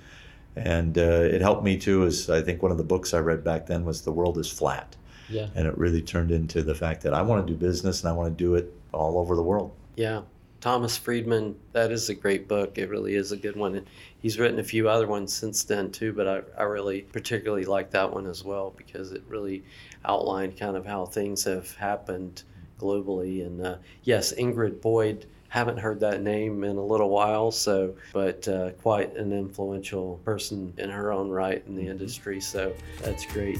And 0.55 0.97
uh, 0.97 1.01
it 1.01 1.41
helped 1.41 1.63
me 1.63 1.77
too, 1.77 2.05
as 2.05 2.29
I 2.29 2.41
think 2.41 2.61
one 2.61 2.71
of 2.71 2.77
the 2.77 2.83
books 2.83 3.13
I 3.13 3.19
read 3.19 3.43
back 3.43 3.67
then 3.67 3.85
was 3.85 4.01
The 4.01 4.11
World 4.11 4.37
is 4.37 4.49
Flat 4.49 4.95
yeah. 5.29 5.47
And 5.55 5.67
it 5.67 5.77
really 5.77 6.01
turned 6.01 6.31
into 6.31 6.61
the 6.61 6.75
fact 6.75 7.01
that 7.03 7.13
I 7.13 7.21
want 7.21 7.45
to 7.45 7.53
do 7.53 7.57
business 7.57 8.01
and 8.01 8.09
I 8.09 8.13
want 8.13 8.37
to 8.37 8.43
do 8.43 8.55
it 8.55 8.73
all 8.91 9.17
over 9.17 9.35
the 9.35 9.43
world. 9.43 9.71
Yeah. 9.95 10.21
Thomas 10.61 10.97
Friedman, 10.97 11.55
that 11.71 11.91
is 11.91 12.09
a 12.09 12.13
great 12.13 12.47
book. 12.49 12.77
It 12.77 12.89
really 12.89 13.15
is 13.15 13.31
a 13.31 13.37
good 13.37 13.55
one. 13.55 13.75
And 13.75 13.87
he's 14.21 14.37
written 14.37 14.59
a 14.59 14.63
few 14.63 14.89
other 14.89 15.07
ones 15.07 15.33
since 15.33 15.63
then 15.63 15.89
too, 15.91 16.11
but 16.11 16.27
I, 16.27 16.61
I 16.61 16.63
really 16.63 17.01
particularly 17.01 17.65
like 17.65 17.91
that 17.91 18.11
one 18.11 18.27
as 18.27 18.43
well 18.43 18.73
because 18.75 19.13
it 19.13 19.23
really 19.27 19.63
outlined 20.03 20.57
kind 20.57 20.75
of 20.75 20.85
how 20.85 21.05
things 21.05 21.45
have 21.45 21.73
happened 21.75 22.43
globally. 22.77 23.45
And 23.45 23.65
uh, 23.65 23.77
yes, 24.03 24.33
Ingrid 24.33 24.81
Boyd, 24.81 25.25
haven't 25.49 25.77
heard 25.77 25.99
that 25.99 26.21
name 26.21 26.63
in 26.63 26.77
a 26.77 26.83
little 26.83 27.09
while, 27.09 27.51
so 27.51 27.95
but 28.13 28.47
uh, 28.47 28.71
quite 28.81 29.15
an 29.15 29.33
influential 29.33 30.19
person 30.23 30.73
in 30.77 30.89
her 30.89 31.11
own 31.11 31.29
right 31.29 31.63
in 31.67 31.75
the 31.75 31.81
mm-hmm. 31.81 31.91
industry. 31.91 32.39
So 32.39 32.73
that's 33.01 33.25
great. 33.25 33.59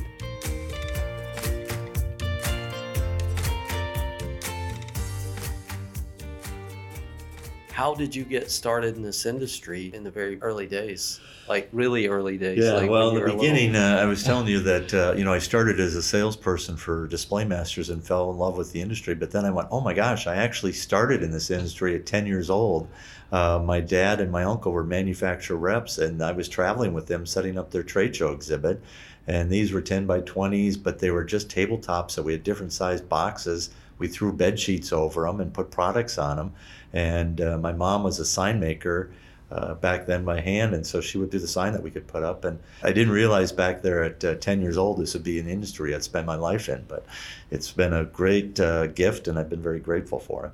How 7.80 7.96
did 7.96 8.14
you 8.14 8.26
get 8.26 8.52
started 8.52 8.98
in 8.98 9.02
this 9.02 9.26
industry 9.26 9.90
in 9.94 10.04
the 10.04 10.12
very 10.12 10.38
early 10.42 10.68
days? 10.68 11.22
Like 11.48 11.70
really 11.72 12.08
early 12.08 12.38
days? 12.38 12.60
Yeah, 12.62 12.74
like 12.74 12.90
well, 12.90 13.16
in 13.16 13.24
the 13.24 13.34
beginning, 13.34 13.74
uh, 13.74 14.00
I 14.02 14.04
was 14.04 14.22
telling 14.30 14.48
you 14.48 14.60
that 14.60 14.94
uh, 14.94 15.14
you 15.16 15.24
know 15.24 15.32
I 15.32 15.40
started 15.40 15.80
as 15.80 15.96
a 15.96 16.04
salesperson 16.04 16.76
for 16.76 17.08
Display 17.08 17.46
Masters 17.46 17.90
and 17.90 18.04
fell 18.04 18.32
in 18.32 18.38
love 18.38 18.58
with 18.58 18.74
the 18.74 18.82
industry. 18.82 19.16
But 19.16 19.32
then 19.32 19.46
I 19.46 19.50
went, 19.52 19.70
oh 19.72 19.80
my 19.80 19.94
gosh, 19.94 20.28
I 20.28 20.36
actually 20.36 20.74
started 20.74 21.24
in 21.24 21.32
this 21.32 21.50
industry 21.50 21.96
at 21.96 22.06
10 22.06 22.28
years 22.28 22.50
old. 22.50 22.90
Uh, 23.32 23.62
my 23.64 23.80
dad 23.80 24.20
and 24.20 24.30
my 24.30 24.44
uncle 24.44 24.74
were 24.74 24.84
manufacturer 24.84 25.56
reps, 25.56 26.00
and 26.00 26.22
I 26.22 26.34
was 26.34 26.50
traveling 26.50 26.94
with 26.94 27.08
them, 27.08 27.26
setting 27.26 27.58
up 27.58 27.72
their 27.72 27.84
trade 27.84 28.14
show 28.14 28.34
exhibit. 28.34 28.82
And 29.26 29.50
these 29.50 29.72
were 29.72 29.82
10 29.82 30.06
by 30.06 30.20
20s, 30.22 30.84
but 30.84 31.00
they 31.00 31.12
were 31.12 31.24
just 31.24 31.48
tabletops, 31.48 32.12
so 32.12 32.24
we 32.24 32.34
had 32.34 32.44
different 32.44 32.74
sized 32.74 33.08
boxes 33.08 33.70
we 34.00 34.08
threw 34.08 34.34
bed 34.34 34.60
sheets 34.60 34.92
over 34.92 35.24
them 35.24 35.40
and 35.40 35.54
put 35.54 35.70
products 35.70 36.18
on 36.18 36.38
them. 36.38 36.54
And 36.94 37.42
uh, 37.42 37.58
my 37.58 37.72
mom 37.72 38.04
was 38.04 38.20
a 38.20 38.26
sign 38.26 38.60
maker 38.60 39.12
uh, 39.52 39.74
back 39.76 40.06
then 40.06 40.24
by 40.24 40.40
hand, 40.40 40.74
and 40.74 40.86
so 40.86 41.02
she 41.02 41.18
would 41.18 41.30
do 41.30 41.40
the 41.40 41.48
sign 41.48 41.74
that 41.74 41.82
we 41.82 41.90
could 41.90 42.08
put 42.08 42.24
up. 42.24 42.46
And 42.46 42.60
I 42.84 42.92
didn't 42.92 43.14
realize 43.14 43.52
back 43.52 43.82
there 43.82 44.04
at 44.04 44.24
uh, 44.24 44.36
10 44.36 44.62
years 44.62 44.78
old 44.78 45.00
this 45.00 45.14
would 45.14 45.24
be 45.24 45.40
an 45.40 45.48
industry 45.48 45.96
I'd 45.96 46.04
spend 46.04 46.28
my 46.28 46.36
life 46.36 46.70
in, 46.70 46.86
but 46.88 47.06
it's 47.50 47.72
been 47.72 47.94
a 47.94 48.06
great 48.06 48.60
uh, 48.60 48.88
gift, 48.88 49.28
and 49.28 49.40
I've 49.40 49.50
been 49.50 49.62
very 49.62 49.80
grateful 49.80 50.20
for 50.20 50.46
it. 50.46 50.52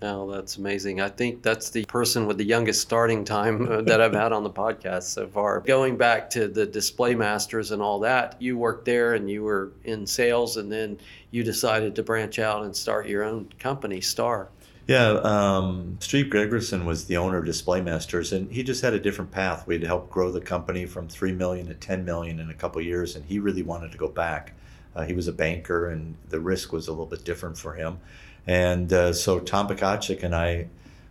Oh, 0.00 0.30
that's 0.30 0.58
amazing. 0.58 1.00
I 1.00 1.08
think 1.08 1.42
that's 1.42 1.70
the 1.70 1.84
person 1.86 2.26
with 2.26 2.38
the 2.38 2.44
youngest 2.44 2.80
starting 2.80 3.24
time 3.24 3.66
uh, 3.68 3.80
that 3.82 4.00
I've 4.00 4.12
had 4.12 4.32
on 4.32 4.44
the 4.44 4.50
podcast 4.50 5.04
so 5.04 5.26
far. 5.26 5.58
Going 5.58 5.96
back 5.96 6.30
to 6.30 6.46
the 6.46 6.64
display 6.64 7.16
masters 7.16 7.72
and 7.72 7.82
all 7.82 7.98
that, 8.00 8.36
you 8.40 8.56
worked 8.56 8.84
there 8.84 9.14
and 9.14 9.28
you 9.28 9.42
were 9.42 9.72
in 9.82 10.06
sales, 10.06 10.56
and 10.56 10.70
then 10.70 11.00
you 11.32 11.42
decided 11.42 11.96
to 11.96 12.04
branch 12.04 12.38
out 12.38 12.62
and 12.62 12.76
start 12.76 13.08
your 13.08 13.24
own 13.24 13.48
company, 13.58 14.00
Star. 14.00 14.48
Yeah, 14.88 15.20
um, 15.22 15.98
Steve 16.00 16.26
Gregerson 16.26 16.86
was 16.86 17.04
the 17.04 17.18
owner 17.18 17.36
of 17.36 17.44
Display 17.44 17.82
Masters, 17.82 18.32
and 18.32 18.50
he 18.50 18.62
just 18.62 18.80
had 18.80 18.94
a 18.94 18.98
different 18.98 19.30
path. 19.30 19.66
We'd 19.66 19.82
helped 19.82 20.10
grow 20.10 20.32
the 20.32 20.40
company 20.40 20.86
from 20.86 21.08
three 21.08 21.30
million 21.32 21.66
to 21.66 21.74
ten 21.74 22.06
million 22.06 22.40
in 22.40 22.48
a 22.48 22.54
couple 22.54 22.80
years, 22.80 23.14
and 23.14 23.24
he 23.26 23.38
really 23.38 23.62
wanted 23.62 23.92
to 23.92 23.98
go 23.98 24.08
back. 24.08 24.54
Uh, 24.96 25.04
he 25.04 25.12
was 25.12 25.28
a 25.28 25.32
banker, 25.32 25.90
and 25.90 26.16
the 26.30 26.40
risk 26.40 26.72
was 26.72 26.88
a 26.88 26.90
little 26.90 27.06
bit 27.06 27.22
different 27.24 27.58
for 27.58 27.74
him 27.74 27.98
And 28.46 28.90
uh, 28.92 29.12
so 29.12 29.40
Tom 29.40 29.68
Pekaczyk 29.68 30.22
and 30.22 30.34
I, 30.34 30.68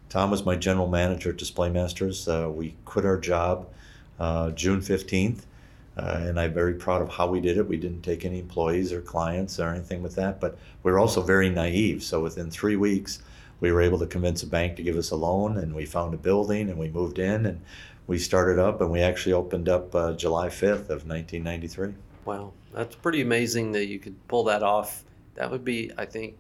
Tom 0.10 0.32
was 0.32 0.44
my 0.46 0.56
general 0.56 0.88
manager 0.88 1.30
at 1.30 1.38
Display 1.38 1.70
Masters. 1.70 2.28
Uh, 2.28 2.50
we 2.52 2.76
quit 2.86 3.06
our 3.06 3.18
job 3.18 3.68
uh, 4.20 4.52
June 4.52 4.82
15th. 4.82 5.44
Uh, 5.98 6.18
and 6.22 6.40
I'm 6.40 6.54
very 6.54 6.76
proud 6.76 7.02
of 7.02 7.10
how 7.10 7.28
we 7.28 7.42
did 7.42 7.58
it. 7.58 7.68
We 7.68 7.78
didn't 7.78 8.04
take 8.04 8.24
any 8.26 8.40
employees 8.40 8.94
or 8.94 9.02
clients 9.02 9.60
or 9.60 9.70
anything 9.70 10.04
with 10.04 10.16
that, 10.16 10.40
but 10.40 10.58
we 10.84 10.92
were 10.92 11.00
also 11.00 11.22
very 11.22 11.50
naive. 11.50 12.04
So 12.04 12.22
within 12.22 12.52
three 12.52 12.76
weeks, 12.76 13.20
we 13.60 13.72
were 13.72 13.82
able 13.82 14.00
to 14.00 14.08
convince 14.08 14.44
a 14.44 14.48
bank 14.48 14.76
to 14.78 14.84
give 14.84 14.98
us 14.98 15.12
a 15.12 15.16
loan, 15.16 15.58
and 15.58 15.74
we 15.74 15.86
found 15.86 16.14
a 16.14 16.18
building, 16.18 16.70
and 16.70 16.78
we 16.78 16.90
moved 16.90 17.20
in, 17.20 17.46
and 17.46 17.62
we 18.06 18.18
started 18.18 18.60
up, 18.60 18.82
and 18.82 18.92
we 18.92 19.02
actually 19.02 19.34
opened 19.34 19.68
up 19.68 19.94
uh, 19.94 20.14
July 20.14 20.48
5th 20.48 20.90
of 20.90 21.08
1993. 21.08 21.94
Wow, 22.26 22.54
that's 22.74 22.96
pretty 22.96 23.22
amazing 23.22 23.72
that 23.74 23.88
you 23.88 24.00
could 24.00 24.16
pull 24.28 24.44
that 24.46 24.64
off. 24.64 25.04
That 25.36 25.52
would 25.52 25.64
be, 25.64 25.92
I 25.98 26.06
think, 26.06 26.36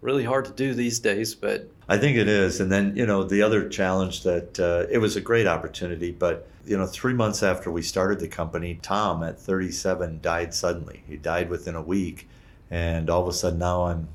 really 0.00 0.24
hard 0.24 0.44
to 0.44 0.52
do 0.52 0.74
these 0.74 0.98
days, 0.98 1.34
but 1.34 1.70
I 1.88 1.96
think 1.96 2.16
it 2.18 2.28
is. 2.28 2.60
And 2.60 2.70
then, 2.70 2.96
you 2.96 3.06
know, 3.06 3.22
the 3.22 3.42
other 3.42 3.68
challenge 3.68 4.24
that 4.24 4.58
uh, 4.58 4.86
it 4.90 4.98
was 4.98 5.16
a 5.16 5.20
great 5.20 5.46
opportunity, 5.46 6.10
but, 6.10 6.48
you 6.66 6.76
know, 6.76 6.86
three 6.86 7.14
months 7.14 7.42
after 7.42 7.70
we 7.70 7.82
started 7.82 8.18
the 8.18 8.28
company, 8.28 8.78
Tom 8.82 9.22
at 9.22 9.38
37 9.38 10.20
died 10.20 10.52
suddenly. 10.54 11.04
He 11.06 11.16
died 11.16 11.48
within 11.48 11.76
a 11.76 11.82
week. 11.82 12.28
And 12.70 13.10
all 13.10 13.22
of 13.22 13.28
a 13.28 13.32
sudden 13.32 13.58
now 13.58 13.84
I'm 13.84 14.08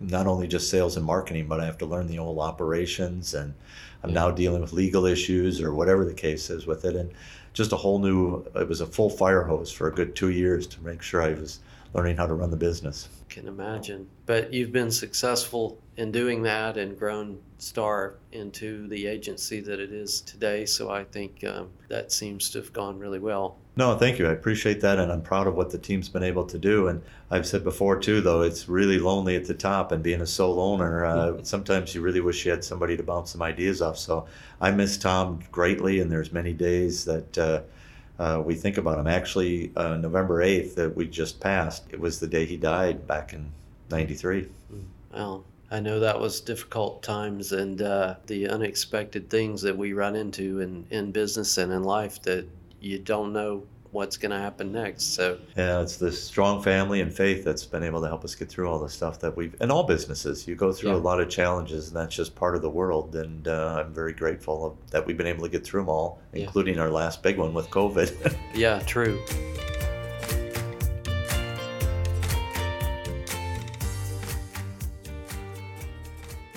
not 0.00 0.26
only 0.26 0.48
just 0.48 0.70
sales 0.70 0.96
and 0.96 1.04
marketing, 1.04 1.46
but 1.46 1.60
I 1.60 1.66
have 1.66 1.78
to 1.78 1.86
learn 1.86 2.06
the 2.06 2.18
old 2.18 2.38
operations 2.38 3.34
and 3.34 3.54
I'm 4.02 4.14
now 4.14 4.30
dealing 4.30 4.62
with 4.62 4.72
legal 4.72 5.04
issues 5.04 5.60
or 5.60 5.74
whatever 5.74 6.04
the 6.04 6.14
case 6.14 6.48
is 6.48 6.66
with 6.66 6.84
it. 6.86 6.96
And 6.96 7.12
just 7.52 7.72
a 7.72 7.76
whole 7.76 7.98
new, 7.98 8.44
it 8.54 8.68
was 8.68 8.80
a 8.80 8.86
full 8.86 9.10
fire 9.10 9.42
hose 9.42 9.70
for 9.70 9.88
a 9.88 9.94
good 9.94 10.16
two 10.16 10.30
years 10.30 10.66
to 10.68 10.82
make 10.82 11.02
sure 11.02 11.22
I 11.22 11.34
was 11.34 11.60
learning 11.92 12.16
how 12.16 12.26
to 12.26 12.34
run 12.34 12.50
the 12.50 12.56
business. 12.56 13.08
Can 13.28 13.46
imagine. 13.46 14.08
But 14.26 14.52
you've 14.52 14.72
been 14.72 14.90
successful 14.90 15.78
in 15.96 16.10
doing 16.12 16.42
that 16.44 16.76
and 16.76 16.98
grown 16.98 17.38
Star 17.58 18.14
into 18.32 18.88
the 18.88 19.06
agency 19.06 19.60
that 19.60 19.80
it 19.80 19.92
is 19.92 20.22
today. 20.22 20.64
So 20.64 20.90
I 20.90 21.04
think 21.04 21.44
um, 21.44 21.68
that 21.88 22.10
seems 22.10 22.48
to 22.50 22.58
have 22.58 22.72
gone 22.72 22.98
really 22.98 23.18
well. 23.18 23.58
No, 23.80 23.96
thank 23.96 24.18
you. 24.18 24.26
I 24.26 24.32
appreciate 24.32 24.82
that, 24.82 24.98
and 24.98 25.10
I'm 25.10 25.22
proud 25.22 25.46
of 25.46 25.54
what 25.54 25.70
the 25.70 25.78
team's 25.78 26.10
been 26.10 26.22
able 26.22 26.44
to 26.44 26.58
do. 26.58 26.88
And 26.88 27.00
I've 27.30 27.46
said 27.46 27.64
before 27.64 27.98
too, 27.98 28.20
though, 28.20 28.42
it's 28.42 28.68
really 28.68 28.98
lonely 28.98 29.36
at 29.36 29.46
the 29.46 29.54
top, 29.54 29.90
and 29.90 30.02
being 30.02 30.20
a 30.20 30.26
sole 30.26 30.60
owner, 30.60 31.06
uh, 31.06 31.42
sometimes 31.44 31.94
you 31.94 32.02
really 32.02 32.20
wish 32.20 32.44
you 32.44 32.50
had 32.50 32.62
somebody 32.62 32.94
to 32.98 33.02
bounce 33.02 33.30
some 33.30 33.40
ideas 33.40 33.80
off. 33.80 33.96
So 33.96 34.26
I 34.60 34.70
miss 34.70 34.98
Tom 34.98 35.40
greatly, 35.50 36.00
and 36.00 36.12
there's 36.12 36.30
many 36.30 36.52
days 36.52 37.06
that. 37.06 37.38
Uh, 37.38 37.62
uh, 38.18 38.42
we 38.44 38.54
think 38.54 38.76
about 38.76 38.98
him. 38.98 39.06
Actually, 39.06 39.72
uh, 39.76 39.96
November 39.96 40.44
8th 40.44 40.74
that 40.74 40.94
we 40.94 41.06
just 41.06 41.40
passed, 41.40 41.84
it 41.90 41.98
was 41.98 42.20
the 42.20 42.26
day 42.26 42.44
he 42.44 42.58
died 42.58 43.06
back 43.06 43.32
in 43.32 43.50
93. 43.90 44.46
Well, 45.14 45.42
I 45.70 45.80
know 45.80 45.98
that 46.00 46.20
was 46.20 46.42
difficult 46.42 47.02
times 47.02 47.52
and 47.52 47.80
uh, 47.80 48.16
the 48.26 48.46
unexpected 48.46 49.30
things 49.30 49.62
that 49.62 49.74
we 49.74 49.94
run 49.94 50.16
into 50.16 50.60
in, 50.60 50.84
in 50.90 51.12
business 51.12 51.56
and 51.56 51.72
in 51.72 51.82
life 51.82 52.20
that 52.24 52.44
you 52.80 52.98
don't 52.98 53.32
know 53.32 53.64
what's 53.92 54.16
going 54.16 54.30
to 54.30 54.38
happen 54.38 54.72
next. 54.72 55.14
So 55.14 55.38
yeah, 55.56 55.80
it's 55.80 55.96
the 55.96 56.12
strong 56.12 56.62
family 56.62 57.00
and 57.00 57.12
faith 57.12 57.44
that's 57.44 57.66
been 57.66 57.82
able 57.82 58.00
to 58.02 58.08
help 58.08 58.24
us 58.24 58.34
get 58.34 58.48
through 58.48 58.70
all 58.70 58.78
the 58.78 58.88
stuff 58.88 59.18
that 59.20 59.36
we've. 59.36 59.54
In 59.60 59.70
all 59.70 59.82
businesses, 59.82 60.46
you 60.46 60.54
go 60.54 60.72
through 60.72 60.90
yeah. 60.90 60.96
a 60.96 60.98
lot 60.98 61.20
of 61.20 61.28
challenges, 61.28 61.88
and 61.88 61.96
that's 61.96 62.14
just 62.14 62.34
part 62.34 62.54
of 62.54 62.62
the 62.62 62.70
world. 62.70 63.16
And 63.16 63.48
uh, 63.48 63.82
I'm 63.84 63.92
very 63.92 64.12
grateful 64.12 64.78
that 64.90 65.06
we've 65.06 65.16
been 65.16 65.26
able 65.26 65.42
to 65.42 65.50
get 65.50 65.64
through 65.64 65.82
them 65.82 65.88
all, 65.88 66.20
yeah. 66.32 66.44
including 66.44 66.78
our 66.78 66.90
last 66.90 67.22
big 67.22 67.38
one 67.38 67.52
with 67.52 67.68
COVID. 67.70 68.36
yeah, 68.54 68.78
true. 68.80 69.20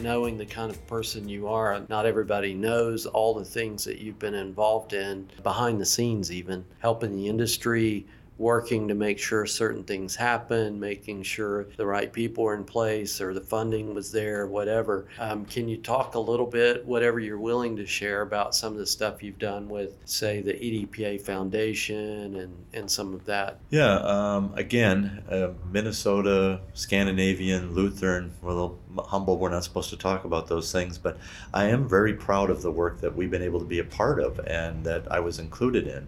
Knowing 0.04 0.38
the 0.38 0.46
kind 0.46 0.70
of 0.70 0.86
person 0.86 1.30
you 1.30 1.48
are. 1.48 1.82
Not 1.90 2.06
everybody 2.06 2.54
knows 2.54 3.06
all 3.06 3.34
the 3.34 3.46
things 3.46 3.86
that 3.86 4.00
you've 4.00 4.20
been 4.20 4.34
involved 4.36 4.94
in 4.94 5.30
behind 5.42 5.80
the 5.80 5.86
scenes, 5.86 6.32
even 6.32 6.66
helping 6.80 7.16
the 7.16 7.28
industry 7.28 8.06
working 8.38 8.88
to 8.88 8.96
make 8.96 9.20
sure 9.20 9.46
certain 9.46 9.84
things 9.84 10.16
happen, 10.16 10.80
making 10.80 11.24
sure 11.24 11.68
the 11.78 11.86
right 11.86 12.12
people 12.12 12.46
are 12.46 12.56
in 12.56 12.64
place 12.64 13.22
or 13.22 13.34
the 13.34 13.42
funding 13.42 13.94
was 13.94 14.12
there, 14.12 14.48
whatever. 14.48 15.08
Um, 15.20 15.46
can 15.46 15.68
you 15.70 15.78
talk 15.78 16.16
a 16.16 16.20
little 16.20 16.46
bit, 16.46 16.86
whatever 16.86 17.20
you're 17.20 17.40
willing 17.40 17.76
to 17.76 17.86
share, 17.86 18.22
about 18.22 18.56
some 18.56 18.74
of 18.74 18.80
the 18.80 18.86
stuff 18.86 19.22
you've 19.22 19.40
done 19.40 19.70
with, 19.70 19.98
say, 20.06 20.42
the 20.42 20.54
EDPA 20.54 21.22
Foundation 21.22 22.36
and, 22.36 22.66
and 22.74 22.90
some 22.90 23.14
of 23.14 23.24
that? 23.26 23.60
Yeah, 23.70 23.96
um, 23.98 24.52
again, 24.56 25.24
uh, 25.30 25.50
Minnesota, 25.72 26.62
Scandinavian, 26.74 27.74
Lutheran, 27.74 28.34
we're 28.42 28.50
a 28.50 28.54
little 28.54 28.80
humble, 28.98 29.38
we're 29.38 29.50
not 29.50 29.64
supposed 29.64 29.90
to 29.92 29.98
talk 29.98 30.26
about 30.26 30.48
those 30.48 30.72
things, 30.72 30.98
but 30.98 31.18
I 31.54 31.66
am 31.66 31.88
very 31.88 32.14
proud 32.14 32.50
of 32.50 32.62
the 32.62 32.72
work 32.72 33.00
that 33.02 33.16
we've 33.16 33.32
been 33.32 33.42
able 33.44 33.60
to 33.60 33.66
be 33.66 33.80
a 33.80 33.84
part 33.84 34.20
of 34.20 34.40
and 34.48 34.84
that 34.86 35.12
I 35.12 35.20
was 35.20 35.40
included 35.40 35.88
in. 35.88 36.08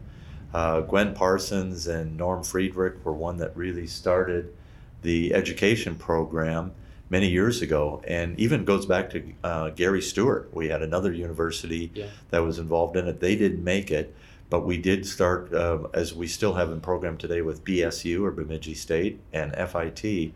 Uh, 0.55 0.79
Gwen 0.79 1.13
Parsons 1.13 1.85
and 1.85 2.15
Norm 2.15 2.41
Friedrich 2.41 3.03
were 3.03 3.11
one 3.11 3.35
that 3.39 3.57
really 3.57 3.87
started 3.87 4.55
the 5.01 5.33
education 5.33 5.97
program 5.97 6.71
many 7.09 7.27
years 7.27 7.61
ago, 7.61 8.01
and 8.07 8.39
even 8.39 8.63
goes 8.63 8.85
back 8.85 9.09
to 9.09 9.33
uh, 9.43 9.69
Gary 9.71 10.01
Stewart. 10.01 10.49
We 10.53 10.69
had 10.69 10.81
another 10.81 11.11
university 11.11 11.91
yeah. 11.93 12.05
that 12.29 12.39
was 12.39 12.57
involved 12.57 12.95
in 12.95 13.05
it. 13.05 13.19
They 13.19 13.35
didn't 13.35 13.65
make 13.65 13.91
it, 13.91 14.15
but 14.49 14.65
we 14.65 14.77
did 14.77 15.05
start, 15.05 15.53
uh, 15.53 15.89
as 15.93 16.15
we 16.15 16.25
still 16.25 16.53
have 16.53 16.71
in 16.71 16.79
program 16.79 17.17
today 17.17 17.41
with 17.41 17.65
BSU 17.65 18.23
or 18.23 18.31
Bemidji 18.31 18.75
State 18.75 19.19
and 19.33 19.53
FIT. 19.55 20.31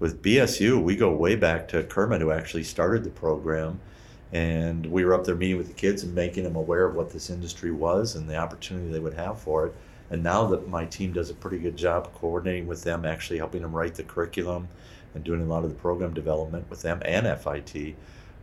With 0.00 0.20
BSU, 0.20 0.82
we 0.82 0.96
go 0.96 1.12
way 1.12 1.36
back 1.36 1.68
to 1.68 1.84
Kermit, 1.84 2.22
who 2.22 2.32
actually 2.32 2.64
started 2.64 3.04
the 3.04 3.10
program 3.10 3.78
and 4.34 4.84
we 4.86 5.04
were 5.04 5.14
up 5.14 5.24
there 5.24 5.36
meeting 5.36 5.56
with 5.56 5.68
the 5.68 5.72
kids 5.72 6.02
and 6.02 6.12
making 6.12 6.42
them 6.42 6.56
aware 6.56 6.84
of 6.84 6.96
what 6.96 7.08
this 7.08 7.30
industry 7.30 7.70
was 7.70 8.16
and 8.16 8.28
the 8.28 8.36
opportunity 8.36 8.90
they 8.90 8.98
would 8.98 9.14
have 9.14 9.38
for 9.40 9.68
it. 9.68 9.74
And 10.10 10.24
now 10.24 10.44
that 10.48 10.68
my 10.68 10.84
team 10.84 11.12
does 11.12 11.30
a 11.30 11.34
pretty 11.34 11.58
good 11.58 11.76
job 11.76 12.12
coordinating 12.14 12.66
with 12.66 12.82
them, 12.82 13.04
actually 13.04 13.38
helping 13.38 13.62
them 13.62 13.72
write 13.72 13.94
the 13.94 14.02
curriculum 14.02 14.68
and 15.14 15.22
doing 15.22 15.40
a 15.40 15.44
lot 15.44 15.62
of 15.62 15.70
the 15.70 15.76
program 15.76 16.12
development 16.12 16.68
with 16.68 16.82
them 16.82 17.00
and 17.04 17.26
FIT. 17.40 17.94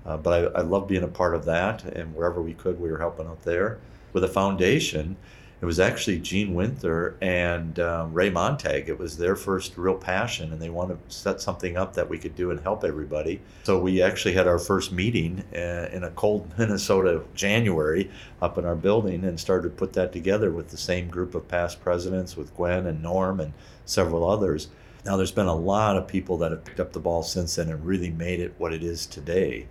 Uh, 0.06 0.16
but 0.16 0.56
I, 0.56 0.60
I 0.60 0.62
love 0.62 0.88
being 0.88 1.04
a 1.04 1.10
part 1.10 1.36
of 1.36 1.44
that, 1.46 1.84
and 1.84 2.16
wherever 2.16 2.42
we 2.42 2.54
could, 2.54 2.80
we 2.80 2.90
were 2.90 2.98
helping 2.98 3.28
out 3.28 3.44
there. 3.44 3.80
With 4.14 4.24
a 4.24 4.30
foundation, 4.30 5.18
it 5.62 5.66
was 5.66 5.80
actually 5.80 6.18
Gene 6.18 6.56
Winther 6.56 7.16
and 7.22 7.80
um, 7.80 8.14
Ray 8.14 8.32
Montag. 8.32 8.90
It 8.90 8.98
was 8.98 9.16
their 9.16 9.36
first 9.36 9.78
real 9.78 9.94
passion, 9.94 10.52
and 10.52 10.60
they 10.60 10.72
wanted 10.72 11.08
to 11.08 11.16
set 11.16 11.40
something 11.40 11.78
up 11.78 11.94
that 11.94 12.10
we 12.10 12.18
could 12.18 12.36
do 12.36 12.50
and 12.50 12.60
help 12.60 12.84
everybody. 12.84 13.42
So 13.64 13.78
we 13.78 14.02
actually 14.02 14.34
had 14.34 14.48
our 14.48 14.58
first 14.58 14.92
meeting 14.92 15.44
uh, 15.54 15.90
in 15.94 16.04
a 16.04 16.10
cold 16.12 16.52
Minnesota 16.58 17.22
January 17.36 18.10
up 18.42 18.58
in 18.58 18.66
our 18.66 18.76
building 18.76 19.24
and 19.24 19.40
started 19.40 19.70
to 19.70 19.76
put 19.76 19.94
that 19.94 20.12
together 20.12 20.50
with 20.50 20.70
the 20.70 20.78
same 20.78 21.10
group 21.10 21.36
of 21.36 21.48
past 21.48 21.80
presidents, 21.80 22.36
with 22.36 22.56
Gwen 22.56 22.88
and 22.88 23.04
Norm 23.04 23.40
and 23.40 23.54
several 23.86 24.28
others. 24.28 24.70
Now, 25.06 25.16
there's 25.16 25.32
been 25.32 25.46
a 25.46 25.56
lot 25.56 25.96
of 25.96 26.08
people 26.08 26.38
that 26.38 26.50
have 26.50 26.66
picked 26.66 26.80
up 26.80 26.92
the 26.92 27.00
ball 27.00 27.22
since 27.22 27.56
then 27.56 27.70
and 27.70 27.86
really 27.86 28.10
made 28.10 28.40
it 28.40 28.56
what 28.58 28.74
it 28.74 28.84
is 28.84 29.06
today. 29.06 29.68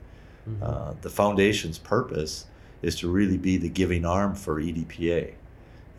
Mm-hmm. 0.48 0.62
Uh, 0.62 0.94
the 1.00 1.10
foundation's 1.10 1.78
purpose 1.78 2.46
is 2.80 2.94
to 2.96 3.10
really 3.10 3.36
be 3.36 3.56
the 3.56 3.68
giving 3.68 4.04
arm 4.04 4.36
for 4.36 4.60
EDPA 4.60 5.34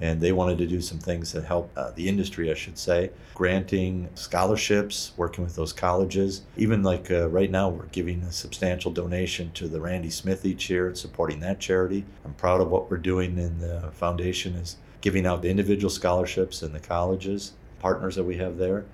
and 0.01 0.19
they 0.19 0.31
wanted 0.31 0.57
to 0.57 0.65
do 0.65 0.81
some 0.81 0.97
things 0.97 1.31
that 1.31 1.43
help 1.43 1.71
uh, 1.77 1.91
the 1.91 2.09
industry, 2.09 2.49
I 2.49 2.55
should 2.55 2.77
say, 2.77 3.11
granting 3.35 4.09
scholarships, 4.15 5.13
working 5.15 5.43
with 5.43 5.55
those 5.55 5.71
colleges. 5.71 6.41
Even 6.57 6.81
like 6.81 7.11
uh, 7.11 7.29
right 7.29 7.51
now, 7.51 7.69
we're 7.69 7.85
giving 7.85 8.23
a 8.23 8.31
substantial 8.31 8.91
donation 8.91 9.51
to 9.53 9.67
the 9.67 9.79
Randy 9.79 10.09
Smith 10.09 10.43
each 10.43 10.69
year 10.71 10.87
and 10.87 10.97
supporting 10.97 11.39
that 11.41 11.59
charity. 11.59 12.03
I'm 12.25 12.33
proud 12.33 12.61
of 12.61 12.69
what 12.69 12.89
we're 12.89 12.97
doing 12.97 13.37
in 13.37 13.59
the 13.59 13.91
foundation 13.93 14.55
is 14.55 14.77
giving 15.01 15.27
out 15.27 15.43
the 15.43 15.49
individual 15.49 15.91
scholarships 15.91 16.63
in 16.63 16.73
the 16.73 16.79
colleges, 16.79 17.53
partners 17.79 18.15
that 18.15 18.23
we 18.23 18.37
have 18.37 18.57
there. 18.57 18.85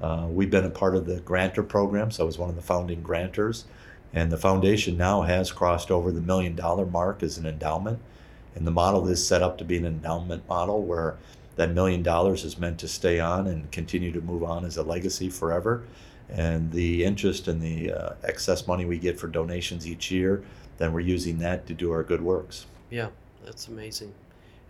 Uh, 0.00 0.26
we've 0.28 0.50
been 0.50 0.64
a 0.64 0.70
part 0.70 0.94
of 0.94 1.06
the 1.06 1.20
grantor 1.20 1.62
program, 1.62 2.10
so 2.10 2.22
I 2.22 2.26
was 2.26 2.38
one 2.38 2.50
of 2.50 2.56
the 2.56 2.62
founding 2.62 3.02
grantors. 3.02 3.64
And 4.14 4.30
the 4.30 4.36
foundation 4.36 4.96
now 4.96 5.22
has 5.22 5.50
crossed 5.50 5.90
over 5.90 6.12
the 6.12 6.20
million 6.20 6.54
dollar 6.54 6.84
mark 6.84 7.22
as 7.22 7.38
an 7.38 7.46
endowment. 7.46 7.98
And 8.54 8.66
the 8.66 8.70
model 8.70 9.08
is 9.08 9.26
set 9.26 9.42
up 9.42 9.58
to 9.58 9.64
be 9.64 9.76
an 9.76 9.86
endowment 9.86 10.48
model 10.48 10.82
where 10.82 11.16
that 11.56 11.70
million 11.70 12.02
dollars 12.02 12.44
is 12.44 12.58
meant 12.58 12.78
to 12.78 12.88
stay 12.88 13.20
on 13.20 13.46
and 13.46 13.70
continue 13.70 14.12
to 14.12 14.20
move 14.20 14.42
on 14.42 14.64
as 14.64 14.76
a 14.76 14.82
legacy 14.82 15.28
forever. 15.28 15.84
And 16.28 16.70
the 16.72 17.04
interest 17.04 17.48
and 17.48 17.60
the 17.60 17.92
uh, 17.92 18.14
excess 18.24 18.66
money 18.66 18.84
we 18.84 18.98
get 18.98 19.18
for 19.18 19.28
donations 19.28 19.86
each 19.86 20.10
year, 20.10 20.42
then 20.78 20.92
we're 20.92 21.00
using 21.00 21.38
that 21.40 21.66
to 21.66 21.74
do 21.74 21.92
our 21.92 22.02
good 22.02 22.22
works. 22.22 22.66
Yeah, 22.90 23.08
that's 23.44 23.68
amazing. 23.68 24.12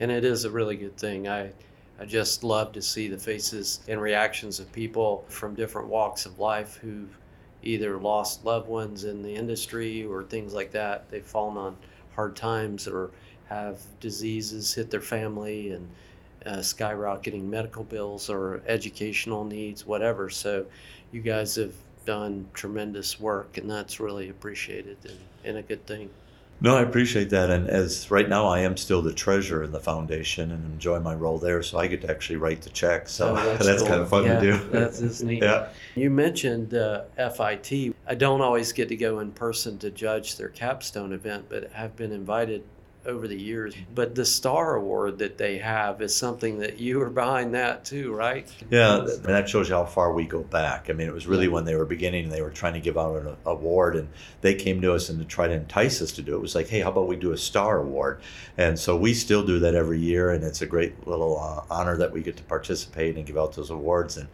And 0.01 0.11
it 0.11 0.25
is 0.25 0.45
a 0.45 0.51
really 0.51 0.77
good 0.77 0.97
thing. 0.97 1.29
I, 1.29 1.53
I 2.01 2.05
just 2.05 2.43
love 2.43 2.73
to 2.73 2.83
see 2.83 3.07
the 3.07 3.19
faces 3.19 3.81
and 3.87 4.01
reactions 4.01 4.59
of 4.59 4.73
people 4.73 5.25
from 5.29 5.55
different 5.55 5.89
walks 5.89 6.27
of 6.27 6.41
life 6.41 6.77
who've 6.77 7.17
either 7.63 7.97
lost 7.99 8.45
loved 8.45 8.69
ones 8.69 9.05
in 9.05 9.23
the 9.23 9.33
industry 9.33 10.05
or 10.05 10.25
things 10.25 10.53
like 10.53 10.73
that. 10.73 11.09
They've 11.11 11.25
fallen 11.25 11.57
on 11.57 11.77
hard 12.15 12.35
times 12.35 12.89
or 12.89 13.11
have 13.53 13.81
diseases 14.01 14.73
hit 14.75 14.91
their 14.91 15.01
family 15.01 15.73
and 15.73 15.89
uh, 16.47 16.57
skyrocketing 16.59 17.45
medical 17.45 17.85
bills 17.85 18.29
or 18.29 18.63
educational 18.67 19.45
needs, 19.45 19.87
whatever. 19.87 20.29
So, 20.31 20.67
you 21.13 21.21
guys 21.21 21.55
have 21.57 21.75
done 22.07 22.49
tremendous 22.55 23.21
work, 23.21 23.59
and 23.59 23.71
that's 23.71 24.01
really 24.01 24.31
appreciated 24.31 24.97
and, 25.05 25.19
and 25.45 25.59
a 25.59 25.63
good 25.63 25.87
thing. 25.87 26.09
No, 26.61 26.77
I 26.77 26.83
appreciate 26.83 27.29
that. 27.31 27.51
And 27.51 27.69
as 27.69 28.11
right 28.11 28.29
now, 28.29 28.47
I 28.47 28.61
am 28.61 28.77
still 28.77 29.03
the 29.03 29.13
treasurer 29.13 29.65
in 29.65 29.73
the 29.73 29.81
foundation 29.81 30.53
and 30.53 30.65
enjoy 30.73 31.01
my 31.01 31.15
role 31.15 31.37
there. 31.39 31.61
So 31.63 31.79
I 31.79 31.89
get 31.89 32.01
to 32.03 32.11
actually 32.11 32.37
write 32.37 32.63
the 32.63 32.71
checks. 32.71 33.11
So 33.13 33.33
Oh, 33.33 33.35
that's, 33.35 33.67
that's 33.67 33.83
kind 33.83 34.01
of 34.01 34.09
fun 34.09 34.25
Yeah, 34.25 34.35
to 34.35 34.41
do. 34.41 34.59
that's- 34.71 35.01
that's 35.01 35.23
neat. 35.23 35.43
yeah. 35.43 35.69
You 35.97 36.09
mentioned 36.09 36.75
uh, 36.75 37.03
FIT. 37.17 37.95
I 38.07 38.15
don't 38.15 38.41
always 38.41 38.73
get 38.73 38.89
to 38.91 38.97
go 38.97 39.19
in 39.19 39.33
person 39.33 39.77
to 39.79 39.91
judge 39.91 40.37
their 40.37 40.49
capstone 40.51 41.13
event, 41.13 41.47
but 41.49 41.71
have 41.73 41.97
been 41.97 42.13
invited 42.13 42.63
over 43.07 43.27
the 43.29 43.39
years. 43.39 43.75
But 43.95 44.15
the 44.15 44.25
Star 44.25 44.77
Award 44.77 45.19
that 45.19 45.39
they 45.39 45.59
have 45.59 46.01
is 46.03 46.15
something 46.15 46.59
that 46.59 46.79
you 46.79 46.99
were 46.99 47.11
behind 47.11 47.55
that 47.55 47.85
too, 47.85 48.13
right? 48.15 48.49
Yeah, 48.71 48.99
and 48.99 49.25
that 49.25 49.49
shows 49.49 49.69
you 49.69 49.75
how 49.75 49.85
far 49.85 50.13
we 50.13 50.25
go 50.25 50.43
back. 50.43 50.89
I 50.89 50.93
mean, 50.93 51.09
it 51.09 51.15
was 51.15 51.27
really 51.27 51.49
when 51.49 51.65
they 51.65 51.75
were 51.75 51.85
beginning, 51.85 52.25
and 52.25 52.33
they 52.33 52.43
were 52.43 52.51
trying 52.51 52.75
to 52.75 52.81
give 52.81 52.99
out 52.99 53.17
an 53.17 53.37
award, 53.45 53.97
and 53.97 54.09
they 54.41 54.55
came 54.55 54.81
to 54.83 54.93
us 54.95 55.09
and 55.09 55.19
to 55.19 55.25
try 55.25 55.47
to 55.47 55.55
entice 55.55 56.01
us 56.03 56.13
to 56.13 56.23
do 56.23 56.35
it. 56.35 56.37
It 56.37 56.43
was 56.43 56.55
like, 56.55 56.69
hey, 56.69 56.81
how 56.81 56.91
about 56.91 57.09
we 57.09 57.17
do 57.17 57.33
a 57.33 57.39
star 57.39 57.81
award? 57.81 58.21
And 58.57 58.79
so 58.79 58.97
we 58.97 59.15
still 59.15 59.45
do 59.45 59.59
that 59.61 59.75
every 59.75 59.99
year, 59.99 60.31
and 60.31 60.45
it's 60.45 60.63
a 60.63 60.67
great 60.67 61.07
little 61.07 61.39
uh, 61.39 61.65
honor 61.71 61.97
that 61.97 62.13
we 62.13 62.23
get 62.23 62.37
to 62.37 62.43
participate 62.45 63.17
and 63.17 63.27
give 63.27 63.39
out 63.39 63.55
those 63.55 63.71
awards. 63.71 64.17
And 64.17 64.29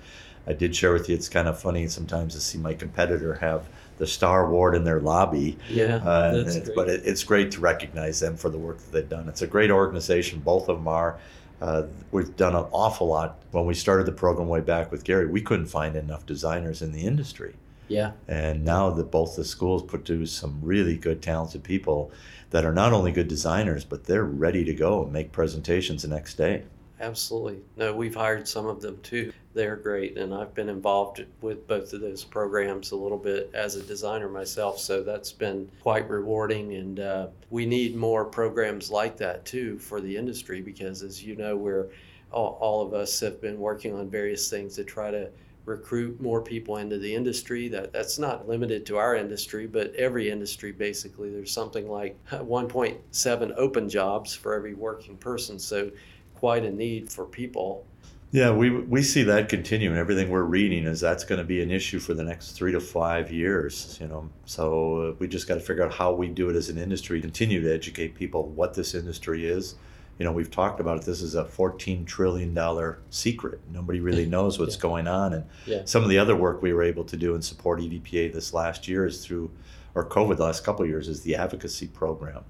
I 0.49 0.55
did 0.55 0.75
share 0.75 0.93
with 0.93 1.09
you, 1.09 1.15
it's 1.15 1.29
kind 1.29 1.47
of 1.47 1.61
funny 1.61 1.87
sometimes 1.89 2.35
to 2.35 2.41
see 2.41 2.59
my 2.59 2.75
competitor 2.75 3.35
have 3.35 3.69
the 3.99 4.07
star 4.07 4.47
award 4.47 4.75
in 4.75 4.85
their 4.85 5.01
lobby. 5.01 5.59
Yeah, 5.69 5.97
Uh, 5.97 6.37
that's 6.43 6.57
it's, 6.57 6.67
great. 6.67 6.77
but 6.77 6.89
it, 6.89 7.03
it's 7.05 7.23
great 7.23 7.51
to 7.53 7.61
recognize 7.61 8.19
them 8.21 8.37
for 8.37 8.49
the 8.49 8.59
work 8.59 8.79
that 8.79 8.93
they've 8.93 9.09
done. 9.09 9.29
It's 9.29 9.43
a 9.43 9.47
great 9.47 9.71
organization. 9.71 10.41
Both 10.41 10.69
of 10.69 10.79
them 10.79 10.89
are. 10.89 11.19
Uh, 11.61 11.83
we've 12.13 12.35
done 12.37 12.55
an 12.55 12.65
awful 12.73 13.09
lot. 13.09 13.39
When 13.51 13.67
we 13.67 13.75
started 13.75 14.07
the 14.07 14.13
program 14.13 14.49
way 14.49 14.61
back 14.61 14.91
with 14.93 15.05
Gary, 15.05 15.27
we 15.27 15.43
couldn't 15.43 15.67
find 15.67 15.97
enough 15.97 16.25
designers 16.25 16.81
in 16.83 16.93
the 16.93 17.03
industry. 17.03 17.55
yeah, 17.89 18.13
And 18.29 18.65
now 18.65 18.91
that 18.91 19.11
both 19.11 19.35
the 19.37 19.45
schools 19.45 19.83
produce 19.83 20.31
some 20.33 20.61
really 20.63 20.97
good, 20.97 21.21
talented 21.21 21.65
people 21.65 22.11
that 22.51 22.65
are 22.65 22.73
not 22.73 22.93
only 22.93 23.11
good 23.13 23.29
designers, 23.29 23.85
but 23.85 24.05
they're 24.05 24.25
ready 24.25 24.65
to 24.65 24.73
go 24.73 25.03
and 25.03 25.13
make 25.13 25.33
presentations 25.33 26.03
the 26.03 26.09
next 26.09 26.35
day. 26.35 26.63
Absolutely. 27.01 27.61
No, 27.77 27.95
we've 27.95 28.15
hired 28.15 28.47
some 28.47 28.67
of 28.67 28.81
them 28.81 28.99
too. 29.03 29.33
They're 29.55 29.77
great, 29.77 30.17
and 30.17 30.33
I've 30.35 30.55
been 30.55 30.69
involved 30.69 31.25
with 31.41 31.67
both 31.67 31.93
of 31.93 32.01
those 32.01 32.25
programs 32.25 32.93
a 32.93 32.97
little 32.97 33.19
bit 33.19 33.51
as 33.55 33.77
a 33.77 33.83
designer 33.83 34.29
myself. 34.29 34.79
So 34.79 35.03
that's 35.03 35.33
been 35.33 35.71
quite 35.83 36.09
rewarding, 36.09 36.75
and 36.75 37.01
uh, 37.01 37.27
we 37.51 37.67
need 37.67 37.97
more 37.97 38.25
programs 38.25 38.91
like 38.91 39.17
that 39.17 39.45
too 39.45 39.79
for 39.79 40.01
the 40.01 40.17
industry 40.17 40.61
because, 40.61 41.03
as 41.03 41.23
you 41.23 41.35
know, 41.37 41.57
we're 41.57 41.89
all, 42.31 42.59
all 42.61 42.83
of 42.83 42.95
us 42.95 43.19
have 43.21 43.41
been 43.41 43.59
working 43.59 43.95
on 43.95 44.09
various 44.09 44.51
things 44.51 44.77
to 44.77 44.85
try 44.85 45.11
to 45.11 45.31
recruit 45.65 46.19
more 46.21 46.41
people 46.41 46.79
into 46.79 46.99
the 46.99 47.15
industry 47.15 47.69
that 47.69 47.93
that's 47.93 48.19
not 48.19 48.49
limited 48.49 48.87
to 48.87 48.97
our 48.97 49.15
industry 49.15 49.67
but 49.67 49.95
every 49.97 50.31
industry 50.31 50.73
basically 50.73 51.31
there's 51.31 51.53
something 51.53 51.91
like 51.91 52.17
1.7 52.31 53.55
open 53.57 53.87
jobs 53.87 54.35
for 54.35 54.55
every 54.55 54.73
working 54.73 55.15
person 55.19 55.59
so 55.59 55.91
quite 56.38 56.64
a 56.64 56.70
need 56.70 57.11
for 57.11 57.24
people 57.24 57.85
Yeah, 58.31 58.51
we 58.53 58.68
we 58.70 59.03
see 59.03 59.22
that 59.24 59.48
continuing. 59.48 59.96
Everything 59.96 60.29
we're 60.29 60.42
reading 60.42 60.85
is 60.85 61.01
that's 61.01 61.24
going 61.24 61.38
to 61.38 61.44
be 61.46 61.62
an 61.62 61.70
issue 61.70 61.98
for 61.98 62.12
the 62.14 62.22
next 62.22 62.53
three 62.53 62.72
to 62.72 62.81
five 62.81 63.33
years. 63.33 63.96
You 64.01 64.07
know, 64.07 64.29
so 64.44 64.64
uh, 65.01 65.14
we 65.18 65.27
just 65.29 65.48
got 65.48 65.55
to 65.55 65.61
figure 65.61 65.83
out 65.87 65.94
how 65.94 66.12
we 66.12 66.29
do 66.29 66.51
it 66.51 66.55
as 66.57 66.68
an 66.68 66.77
industry. 66.77 67.22
Continue 67.22 67.62
to 67.62 67.72
educate 67.74 68.14
people 68.14 68.42
what 68.51 68.74
this 68.74 68.94
industry 68.94 69.46
is. 69.46 69.77
You 70.18 70.24
know, 70.27 70.33
we've 70.33 70.51
talked 70.51 70.79
about 70.79 70.98
it. 70.98 71.05
This 71.07 71.22
is 71.22 71.35
a 71.37 71.44
fourteen 71.46 72.05
trillion 72.05 72.53
dollar 72.53 72.98
secret. 73.09 73.61
Nobody 73.72 74.01
really 74.01 74.27
knows 74.37 74.59
what's 74.59 74.77
Yeah. 74.77 74.83
going 74.88 75.09
on. 75.09 75.33
And 75.33 75.44
Yeah. 75.66 75.83
some 75.87 76.03
of 76.03 76.11
the 76.11 76.18
other 76.18 76.37
work 76.37 76.61
we 76.61 76.74
were 76.74 76.83
able 76.92 77.05
to 77.05 77.16
do 77.16 77.35
and 77.35 77.42
support 77.42 77.81
EDPA 77.81 78.33
this 78.35 78.53
last 78.53 78.87
year 78.88 79.07
is 79.07 79.24
through, 79.24 79.51
or 79.94 80.05
COVID 80.05 80.37
the 80.37 80.44
last 80.44 80.64
couple 80.64 80.83
of 80.85 80.90
years 80.90 81.09
is 81.09 81.22
the 81.22 81.35
advocacy 81.35 81.87
program 81.87 82.44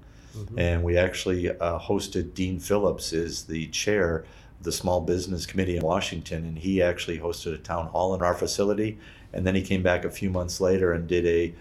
and 0.57 0.83
we 0.83 0.97
actually 0.97 1.49
uh, 1.49 1.79
hosted 1.79 2.33
Dean 2.33 2.59
Phillips 2.59 3.13
is 3.13 3.43
the 3.45 3.67
chair 3.67 4.19
of 4.59 4.63
the 4.63 4.71
Small 4.71 5.01
Business 5.01 5.45
Committee 5.45 5.77
in 5.77 5.83
Washington, 5.83 6.43
and 6.45 6.57
he 6.57 6.81
actually 6.81 7.19
hosted 7.19 7.53
a 7.53 7.57
town 7.57 7.87
hall 7.87 8.13
in 8.15 8.21
our 8.21 8.33
facility, 8.33 8.97
and 9.33 9.45
then 9.45 9.55
he 9.55 9.61
came 9.61 9.81
back 9.83 10.05
a 10.05 10.11
few 10.11 10.29
months 10.29 10.59
later 10.59 10.91
and 10.93 11.07
did 11.07 11.25
a 11.25 11.53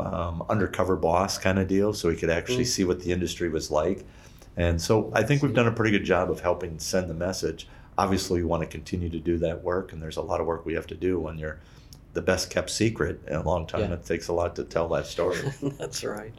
um, 0.00 0.42
undercover 0.48 0.96
boss 0.96 1.38
kind 1.38 1.58
of 1.58 1.68
deal, 1.68 1.92
so 1.92 2.08
he 2.10 2.16
could 2.16 2.30
actually 2.30 2.64
Mm. 2.64 2.68
see 2.68 2.84
what 2.84 3.00
the 3.00 3.12
industry 3.12 3.48
was 3.48 3.70
like, 3.70 4.04
and 4.56 4.80
so 4.80 5.10
I 5.14 5.22
think 5.22 5.42
we've 5.42 5.54
done 5.54 5.66
a 5.68 5.72
pretty 5.72 5.90
good 5.90 6.04
job 6.04 6.30
of 6.30 6.40
helping 6.40 6.78
send 6.78 7.08
the 7.10 7.14
message. 7.14 7.68
Obviously, 7.98 8.40
we 8.40 8.46
want 8.46 8.62
to 8.62 8.68
continue 8.68 9.08
to 9.10 9.18
do 9.18 9.38
that 9.38 9.62
work, 9.64 9.92
and 9.92 10.02
there's 10.02 10.18
a 10.18 10.22
lot 10.22 10.40
of 10.40 10.46
work 10.46 10.66
we 10.66 10.74
have 10.74 10.86
to 10.88 10.94
do 10.94 11.18
when 11.18 11.38
you're 11.38 11.58
the 12.16 12.22
best 12.22 12.50
kept 12.50 12.70
secret 12.70 13.20
in 13.28 13.36
a 13.36 13.42
long 13.42 13.66
time. 13.66 13.90
Yeah. 13.90 13.92
It 13.92 14.04
takes 14.04 14.26
a 14.28 14.32
lot 14.32 14.56
to 14.56 14.64
tell 14.64 14.88
that 14.88 15.06
story. 15.06 15.38
That's 15.78 16.02
right. 16.02 16.32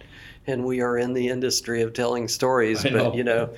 And 0.47 0.65
we 0.65 0.81
are 0.81 0.97
in 0.97 1.13
the 1.13 1.29
industry 1.29 1.83
of 1.83 1.93
telling 1.93 2.27
stories, 2.27 2.85
I 2.85 2.89
but 2.89 2.97
know. 2.97 3.13
you 3.13 3.23
know, 3.23 3.53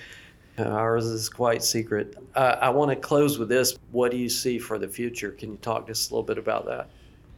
ours 0.60 1.06
is 1.06 1.30
quite 1.30 1.64
secret. 1.64 2.18
Uh, 2.36 2.58
I 2.62 2.70
want 2.70 2.92
to 2.92 2.98
close 2.98 3.40
with 3.40 3.48
this. 3.48 3.78
What 3.92 4.12
do 4.12 4.18
you 4.18 4.28
see 4.28 4.60
for 4.60 4.78
the 4.78 4.88
future? 4.88 5.32
Can 5.32 5.52
you 5.52 5.58
talk 5.58 5.88
just 5.88 6.12
a 6.12 6.14
little 6.14 6.26
bit 6.26 6.38
about 6.38 6.66
that? 6.66 6.90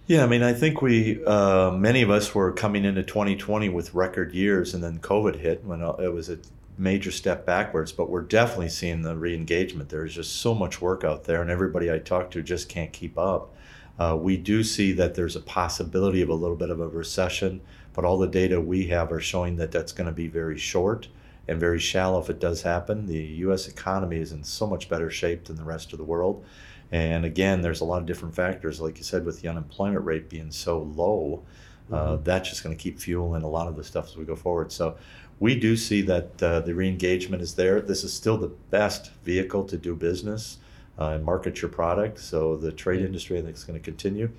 Yeah, 0.08 0.24
I 0.24 0.28
mean, 0.28 0.42
I 0.42 0.54
think 0.54 0.82
we, 0.82 1.24
uh, 1.26 1.72
many 1.72 2.02
of 2.02 2.10
us 2.10 2.34
were 2.34 2.52
coming 2.52 2.84
into 2.84 3.04
2020 3.04 3.70
with 3.70 3.94
record 3.94 4.34
years, 4.34 4.74
and 4.74 4.84
then 4.84 4.98
COVID 4.98 5.36
hit 5.36 5.64
when 5.64 5.84
uh, 5.84 5.92
it 5.94 6.12
was 6.12 6.30
a 6.30 6.40
major 6.78 7.12
step 7.12 7.46
backwards. 7.46 7.92
But 7.92 8.10
we're 8.10 8.24
definitely 8.24 8.70
seeing 8.70 9.04
the 9.04 9.16
re 9.16 9.36
engagement. 9.36 9.90
There's 9.90 10.16
just 10.16 10.38
so 10.38 10.56
much 10.56 10.82
work 10.82 11.04
out 11.04 11.26
there, 11.26 11.42
and 11.42 11.52
everybody 11.52 11.92
I 11.92 12.00
talk 12.00 12.32
to 12.32 12.42
just 12.42 12.68
can't 12.68 12.92
keep 12.92 13.18
up. 13.20 13.54
Uh, 14.00 14.18
we 14.20 14.38
do 14.38 14.64
see 14.64 14.92
that 14.94 15.16
there's 15.16 15.36
a 15.36 15.42
possibility 15.42 16.22
of 16.22 16.30
a 16.30 16.34
little 16.34 16.56
bit 16.56 16.70
of 16.70 16.80
a 16.80 16.88
recession, 16.88 17.62
but 17.94 18.06
all 18.06 18.18
the 18.18 18.28
data 18.28 18.60
we 18.60 18.88
have 18.88 19.12
are 19.12 19.20
showing 19.20 19.58
that 19.58 19.72
that's 19.72 19.92
going 19.92 20.08
to 20.08 20.14
be 20.14 20.28
very 20.28 20.58
short 20.58 21.08
and 21.48 21.60
very 21.60 21.80
shallow 21.80 22.20
if 22.20 22.30
it 22.30 22.40
does 22.40 22.62
happen. 22.62 23.06
The 23.06 23.18
U.S. 23.18 23.68
economy 23.68 24.18
is 24.18 24.32
in 24.32 24.44
so 24.44 24.66
much 24.66 24.90
better 24.90 25.10
shape 25.10 25.46
than 25.46 25.56
the 25.56 25.64
rest 25.64 25.92
of 25.92 26.00
the 26.00 26.06
world. 26.06 26.46
And 26.92 27.26
again, 27.26 27.62
there's 27.62 27.82
a 27.82 27.86
lot 27.86 28.00
of 28.00 28.06
different 28.06 28.36
factors, 28.36 28.82
like 28.82 28.98
you 28.98 29.04
said, 29.04 29.26
with 29.26 29.42
the 29.42 29.48
unemployment 29.48 30.06
rate 30.06 30.30
being 30.30 30.52
so 30.52 30.80
low, 30.80 31.44
uh, 31.92 32.18
that's 32.18 32.50
just 32.50 32.64
going 32.64 32.76
to 32.76 32.82
keep 32.82 33.00
fueling 33.00 33.44
a 33.44 33.48
lot 33.48 33.68
of 33.68 33.76
the 33.76 33.84
stuff 33.84 34.08
as 34.08 34.18
we 34.18 34.26
go 34.26 34.36
forward. 34.36 34.72
So 34.72 34.98
we 35.40 35.56
do 35.56 35.76
see 35.76 36.02
that 36.04 36.44
uh, 36.44 36.60
the 36.62 36.74
re-engagement 36.74 37.42
is 37.42 37.56
there. 37.56 37.82
This 37.82 38.04
is 38.04 38.14
still 38.14 38.38
the 38.38 38.52
best 38.70 39.12
vehicle 39.24 39.66
to 39.66 39.78
do 39.78 39.96
business 39.96 40.58
uh, 41.02 41.16
and 41.16 41.26
market 41.26 41.62
your 41.62 41.72
product. 41.72 42.20
So 42.20 42.56
the 42.56 42.72
trade 42.72 43.02
industry, 43.02 43.40
I 43.40 43.42
think, 43.42 43.56
is 43.56 43.64
going 43.64 43.80
to 43.80 43.84
continue. 43.84 44.30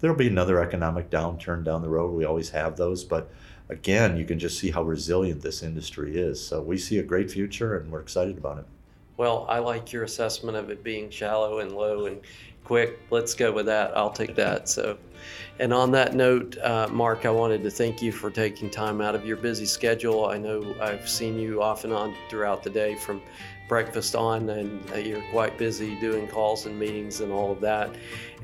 There'll 0.00 0.16
be 0.16 0.28
another 0.28 0.60
economic 0.60 1.08
downturn 1.08 1.64
down 1.64 1.80
the 1.80 1.88
road. 1.88 2.12
We 2.12 2.24
always 2.24 2.50
have 2.50 2.76
those, 2.76 3.02
but 3.02 3.30
again, 3.70 4.16
you 4.16 4.26
can 4.26 4.38
just 4.38 4.58
see 4.58 4.70
how 4.72 4.82
resilient 4.82 5.40
this 5.40 5.62
industry 5.62 6.18
is. 6.18 6.44
So 6.44 6.60
we 6.60 6.76
see 6.76 6.98
a 6.98 7.02
great 7.02 7.30
future, 7.30 7.78
and 7.78 7.90
we're 7.90 8.00
excited 8.00 8.36
about 8.36 8.58
it. 8.58 8.66
Well, 9.16 9.46
I 9.48 9.58
like 9.58 9.92
your 9.92 10.04
assessment 10.04 10.56
of 10.56 10.70
it 10.70 10.82
being 10.82 11.10
shallow 11.10 11.60
and 11.60 11.72
low 11.72 12.06
and 12.06 12.20
quick. 12.64 13.00
Let's 13.10 13.34
go 13.34 13.52
with 13.52 13.66
that. 13.66 13.96
I'll 13.96 14.10
take 14.10 14.34
that. 14.36 14.68
So, 14.68 14.98
and 15.58 15.72
on 15.72 15.90
that 15.92 16.14
note, 16.14 16.56
uh, 16.58 16.88
Mark, 16.90 17.26
I 17.26 17.30
wanted 17.30 17.62
to 17.64 17.70
thank 17.70 18.00
you 18.00 18.12
for 18.12 18.30
taking 18.30 18.70
time 18.70 19.00
out 19.00 19.14
of 19.14 19.26
your 19.26 19.36
busy 19.36 19.66
schedule. 19.66 20.26
I 20.26 20.38
know 20.38 20.74
I've 20.80 21.08
seen 21.08 21.38
you 21.38 21.62
off 21.62 21.84
and 21.84 21.92
on 21.92 22.14
throughout 22.30 22.62
the 22.62 22.70
day 22.70 22.94
from 22.94 23.20
breakfast 23.68 24.14
on, 24.14 24.50
and 24.50 24.90
uh, 24.90 24.96
you're 24.96 25.22
quite 25.30 25.56
busy 25.56 25.98
doing 26.00 26.26
calls 26.28 26.66
and 26.66 26.78
meetings 26.78 27.20
and 27.20 27.32
all 27.32 27.52
of 27.52 27.60
that. 27.60 27.94